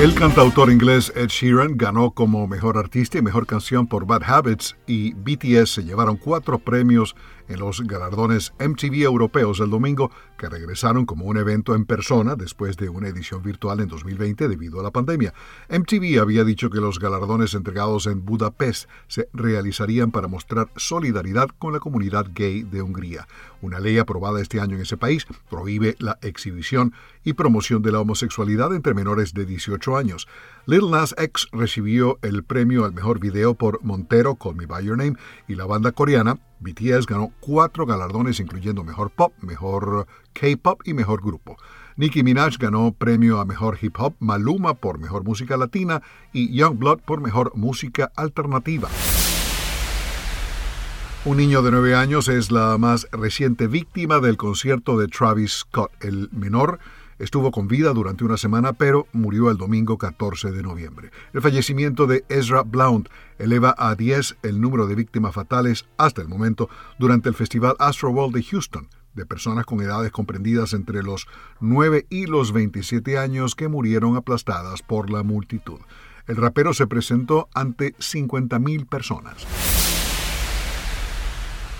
El 0.00 0.14
cantautor 0.14 0.72
inglés 0.72 1.12
Ed 1.14 1.28
Sheeran 1.28 1.76
ganó 1.76 2.12
como 2.12 2.46
mejor 2.46 2.78
artista 2.78 3.18
y 3.18 3.22
mejor 3.22 3.46
canción 3.46 3.86
por 3.86 4.06
Bad 4.06 4.22
Habits 4.22 4.74
y 4.86 5.12
BTS 5.12 5.74
se 5.74 5.84
llevaron 5.84 6.16
cuatro 6.16 6.58
premios 6.58 7.14
en 7.50 7.58
los 7.58 7.82
galardones 7.82 8.54
MTV 8.60 9.02
europeos 9.02 9.60
el 9.60 9.70
domingo, 9.70 10.10
que 10.38 10.48
regresaron 10.48 11.04
como 11.04 11.26
un 11.26 11.36
evento 11.36 11.74
en 11.74 11.84
persona 11.84 12.36
después 12.36 12.76
de 12.76 12.88
una 12.88 13.08
edición 13.08 13.42
virtual 13.42 13.80
en 13.80 13.88
2020 13.88 14.48
debido 14.48 14.80
a 14.80 14.82
la 14.82 14.90
pandemia. 14.90 15.34
MTV 15.68 16.20
había 16.20 16.44
dicho 16.44 16.70
que 16.70 16.80
los 16.80 16.98
galardones 16.98 17.54
entregados 17.54 18.06
en 18.06 18.24
Budapest 18.24 18.88
se 19.08 19.28
realizarían 19.34 20.12
para 20.12 20.28
mostrar 20.28 20.70
solidaridad 20.76 21.48
con 21.58 21.72
la 21.72 21.80
comunidad 21.80 22.26
gay 22.32 22.62
de 22.62 22.82
Hungría. 22.82 23.26
Una 23.60 23.80
ley 23.80 23.98
aprobada 23.98 24.40
este 24.40 24.60
año 24.60 24.76
en 24.76 24.82
ese 24.82 24.96
país 24.96 25.26
prohíbe 25.50 25.96
la 25.98 26.18
exhibición 26.22 26.94
y 27.24 27.34
promoción 27.34 27.82
de 27.82 27.92
la 27.92 28.00
homosexualidad 28.00 28.74
entre 28.74 28.94
menores 28.94 29.34
de 29.34 29.46
18 29.46 29.96
años. 29.96 30.28
Lil 30.66 30.90
Nas 30.90 31.14
X 31.18 31.48
recibió 31.52 32.18
el 32.22 32.44
premio 32.44 32.84
al 32.84 32.92
mejor 32.92 33.20
video 33.20 33.54
por 33.54 33.82
Montero, 33.82 34.36
Call 34.36 34.56
Me 34.56 34.66
By 34.66 34.84
Your 34.84 34.96
Name, 34.96 35.16
y 35.48 35.54
la 35.54 35.66
banda 35.66 35.92
coreana 35.92 36.38
BTS 36.60 37.06
ganó 37.06 37.32
cuatro 37.40 37.86
galardones 37.86 38.40
incluyendo 38.40 38.84
Mejor 38.84 39.10
Pop, 39.10 39.32
Mejor 39.40 40.06
K-Pop 40.32 40.82
y 40.84 40.94
Mejor 40.94 41.22
Grupo. 41.22 41.56
Nicki 41.96 42.22
Minaj 42.22 42.56
ganó 42.58 42.92
premio 42.92 43.40
a 43.40 43.44
Mejor 43.44 43.78
Hip 43.80 43.96
Hop, 43.98 44.14
Maluma 44.20 44.74
por 44.74 44.98
Mejor 44.98 45.24
Música 45.24 45.56
Latina 45.56 46.02
y 46.32 46.54
Youngblood 46.54 47.00
por 47.00 47.20
Mejor 47.20 47.52
Música 47.56 48.10
Alternativa. 48.16 48.88
Un 51.26 51.36
niño 51.36 51.60
de 51.60 51.70
nueve 51.70 51.94
años 51.94 52.28
es 52.28 52.50
la 52.50 52.78
más 52.78 53.06
reciente 53.12 53.66
víctima 53.66 54.20
del 54.20 54.38
concierto 54.38 54.96
de 54.98 55.06
Travis 55.06 55.52
Scott. 55.52 55.92
El 56.00 56.30
menor 56.32 56.78
Estuvo 57.20 57.50
con 57.50 57.68
vida 57.68 57.92
durante 57.92 58.24
una 58.24 58.38
semana, 58.38 58.72
pero 58.72 59.06
murió 59.12 59.50
el 59.50 59.58
domingo 59.58 59.98
14 59.98 60.52
de 60.52 60.62
noviembre. 60.62 61.10
El 61.34 61.42
fallecimiento 61.42 62.06
de 62.06 62.24
Ezra 62.30 62.62
Blount 62.62 63.10
eleva 63.38 63.74
a 63.76 63.94
10 63.94 64.38
el 64.42 64.58
número 64.58 64.86
de 64.86 64.94
víctimas 64.94 65.34
fatales 65.34 65.86
hasta 65.98 66.22
el 66.22 66.28
momento 66.28 66.70
durante 66.98 67.28
el 67.28 67.34
Festival 67.34 67.76
Astroworld 67.78 68.34
de 68.34 68.42
Houston, 68.42 68.88
de 69.12 69.26
personas 69.26 69.66
con 69.66 69.82
edades 69.82 70.12
comprendidas 70.12 70.72
entre 70.72 71.02
los 71.02 71.26
9 71.60 72.06
y 72.08 72.24
los 72.24 72.52
27 72.52 73.18
años 73.18 73.54
que 73.54 73.68
murieron 73.68 74.16
aplastadas 74.16 74.80
por 74.80 75.10
la 75.10 75.22
multitud. 75.22 75.80
El 76.26 76.36
rapero 76.36 76.72
se 76.72 76.86
presentó 76.86 77.50
ante 77.52 77.94
50.000 77.96 78.88
personas. 78.88 79.99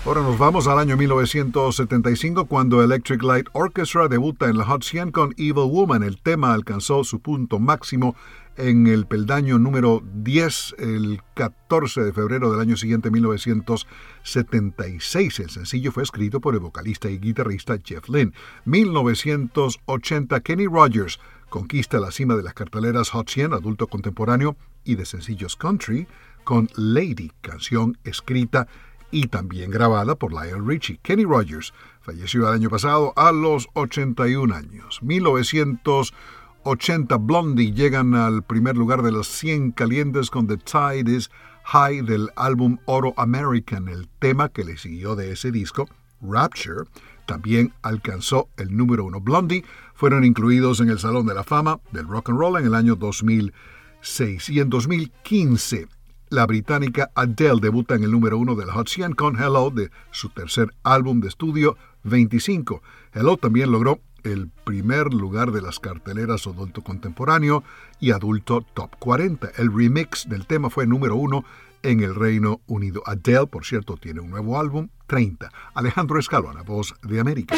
Ahora 0.03 0.23
nos 0.23 0.39
vamos 0.39 0.67
al 0.67 0.79
año 0.79 0.97
1975 0.97 2.45
cuando 2.45 2.83
Electric 2.83 3.21
Light 3.21 3.45
Orchestra 3.53 4.07
debuta 4.07 4.49
en 4.49 4.57
la 4.57 4.65
Hot 4.65 4.83
100 4.83 5.11
con 5.11 5.35
Evil 5.37 5.69
Woman. 5.69 6.01
El 6.01 6.19
tema 6.19 6.55
alcanzó 6.55 7.03
su 7.03 7.19
punto 7.19 7.59
máximo 7.59 8.15
en 8.57 8.87
el 8.87 9.05
peldaño 9.05 9.59
número 9.59 10.01
10 10.15 10.77
el 10.79 11.21
14 11.35 12.01
de 12.01 12.13
febrero 12.13 12.51
del 12.51 12.61
año 12.61 12.77
siguiente, 12.77 13.11
1976. 13.11 15.39
El 15.39 15.51
sencillo 15.51 15.91
fue 15.91 16.01
escrito 16.01 16.41
por 16.41 16.55
el 16.55 16.61
vocalista 16.61 17.07
y 17.07 17.19
guitarrista 17.19 17.77
Jeff 17.83 18.09
Lynne. 18.09 18.33
1980, 18.65 20.39
Kenny 20.39 20.65
Rogers 20.65 21.19
conquista 21.49 21.99
la 21.99 22.09
cima 22.09 22.35
de 22.35 22.41
las 22.41 22.55
carteleras 22.55 23.11
Hot 23.11 23.29
100 23.29 23.53
adulto 23.53 23.85
contemporáneo 23.85 24.57
y 24.83 24.95
de 24.95 25.05
sencillos 25.05 25.55
country 25.55 26.07
con 26.43 26.69
Lady, 26.75 27.31
canción 27.41 27.99
escrita 28.03 28.67
y 29.11 29.27
también 29.27 29.69
grabada 29.69 30.15
por 30.15 30.31
Lionel 30.31 30.65
Richie. 30.65 30.99
Kenny 31.03 31.25
Rogers 31.25 31.73
falleció 32.01 32.47
el 32.47 32.55
año 32.55 32.69
pasado 32.69 33.13
a 33.15 33.31
los 33.31 33.67
81 33.73 34.55
años. 34.55 34.99
1980 35.03 37.17
Blondie 37.17 37.73
llegan 37.73 38.15
al 38.15 38.43
primer 38.43 38.77
lugar 38.77 39.03
de 39.03 39.11
los 39.11 39.27
100 39.27 39.71
calientes 39.71 40.29
con 40.29 40.47
The 40.47 40.57
Tide 40.57 41.11
is 41.11 41.29
High 41.65 42.01
del 42.01 42.29
álbum 42.35 42.77
Oro 42.85 43.13
American. 43.17 43.87
El 43.87 44.07
tema 44.19 44.49
que 44.49 44.63
le 44.63 44.77
siguió 44.77 45.15
de 45.15 45.31
ese 45.31 45.51
disco, 45.51 45.87
Rapture, 46.21 46.85
también 47.25 47.73
alcanzó 47.81 48.49
el 48.57 48.75
número 48.75 49.05
uno. 49.05 49.21
Blondie 49.21 49.63
fueron 49.93 50.23
incluidos 50.23 50.79
en 50.79 50.89
el 50.89 50.99
Salón 50.99 51.25
de 51.25 51.33
la 51.33 51.43
Fama 51.43 51.79
del 51.91 52.07
Rock 52.07 52.29
and 52.29 52.39
Roll 52.39 52.59
en 52.59 52.65
el 52.65 52.75
año 52.75 52.95
2006 52.95 54.49
y 54.49 54.59
en 54.59 54.69
2015 54.69 55.87
la 56.31 56.47
británica 56.47 57.11
Adele 57.13 57.59
debuta 57.61 57.93
en 57.93 58.03
el 58.03 58.11
número 58.11 58.37
uno 58.37 58.55
del 58.55 58.71
Hot 58.71 58.87
100 58.87 59.13
con 59.13 59.35
Hello 59.35 59.69
de 59.69 59.91
su 60.11 60.29
tercer 60.29 60.73
álbum 60.81 61.19
de 61.19 61.27
estudio 61.27 61.77
25. 62.03 62.81
Hello 63.13 63.35
también 63.35 63.69
logró 63.69 63.99
el 64.23 64.49
primer 64.63 65.13
lugar 65.13 65.51
de 65.51 65.61
las 65.61 65.79
carteleras 65.79 66.47
adulto 66.47 66.83
contemporáneo 66.83 67.63
y 67.99 68.11
adulto 68.11 68.65
top 68.73 68.95
40. 68.97 69.51
El 69.57 69.75
remix 69.75 70.27
del 70.29 70.47
tema 70.47 70.69
fue 70.69 70.87
número 70.87 71.17
uno 71.17 71.43
en 71.83 71.99
el 71.99 72.15
Reino 72.15 72.61
Unido. 72.65 73.03
Adele, 73.05 73.47
por 73.47 73.65
cierto, 73.65 73.97
tiene 73.97 74.21
un 74.21 74.29
nuevo 74.29 74.57
álbum, 74.57 74.87
30. 75.07 75.51
Alejandro 75.73 76.17
Escalona, 76.17 76.61
voz 76.61 76.95
de 77.03 77.19
América. 77.19 77.55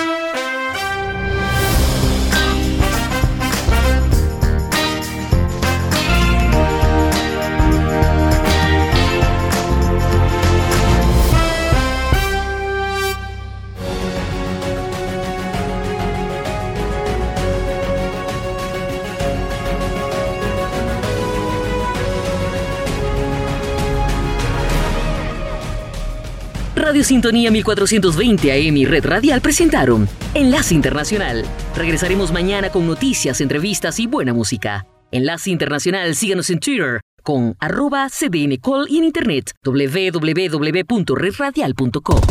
Radio 26.94 27.06
Sintonía 27.06 27.50
1420 27.50 28.52
AM 28.52 28.78
y 28.78 28.86
Red 28.86 29.08
Radial 29.08 29.42
presentaron 29.42 30.08
Enlace 30.36 30.76
Internacional. 30.76 31.44
Regresaremos 31.76 32.32
mañana 32.32 32.70
con 32.70 32.86
noticias, 32.86 33.42
entrevistas 33.42 34.00
y 34.00 34.06
buena 34.06 34.32
música. 34.32 34.86
Enlace 35.10 35.50
Internacional, 35.50 36.14
síganos 36.14 36.52
en 36.52 36.60
Twitter 36.60 37.02
con 37.24 37.56
arroba 37.60 38.10
cdncall 38.12 38.86
y 38.90 39.00
en 39.00 39.06
internet 39.06 39.54
www.redradial.com. 39.64 42.22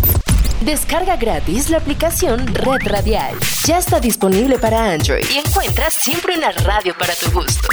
Descarga 0.65 1.17
gratis 1.17 1.69
la 1.69 1.79
aplicación 1.79 2.47
Red 2.55 2.83
Radial. 2.85 3.35
Ya 3.67 3.79
está 3.79 3.99
disponible 3.99 4.59
para 4.59 4.93
Android 4.93 5.25
y 5.35 5.39
encuentras 5.39 5.93
siempre 5.93 6.39
una 6.39 6.53
radio 6.53 6.95
para 6.97 7.15
tu 7.17 7.33
gusto. 7.33 7.67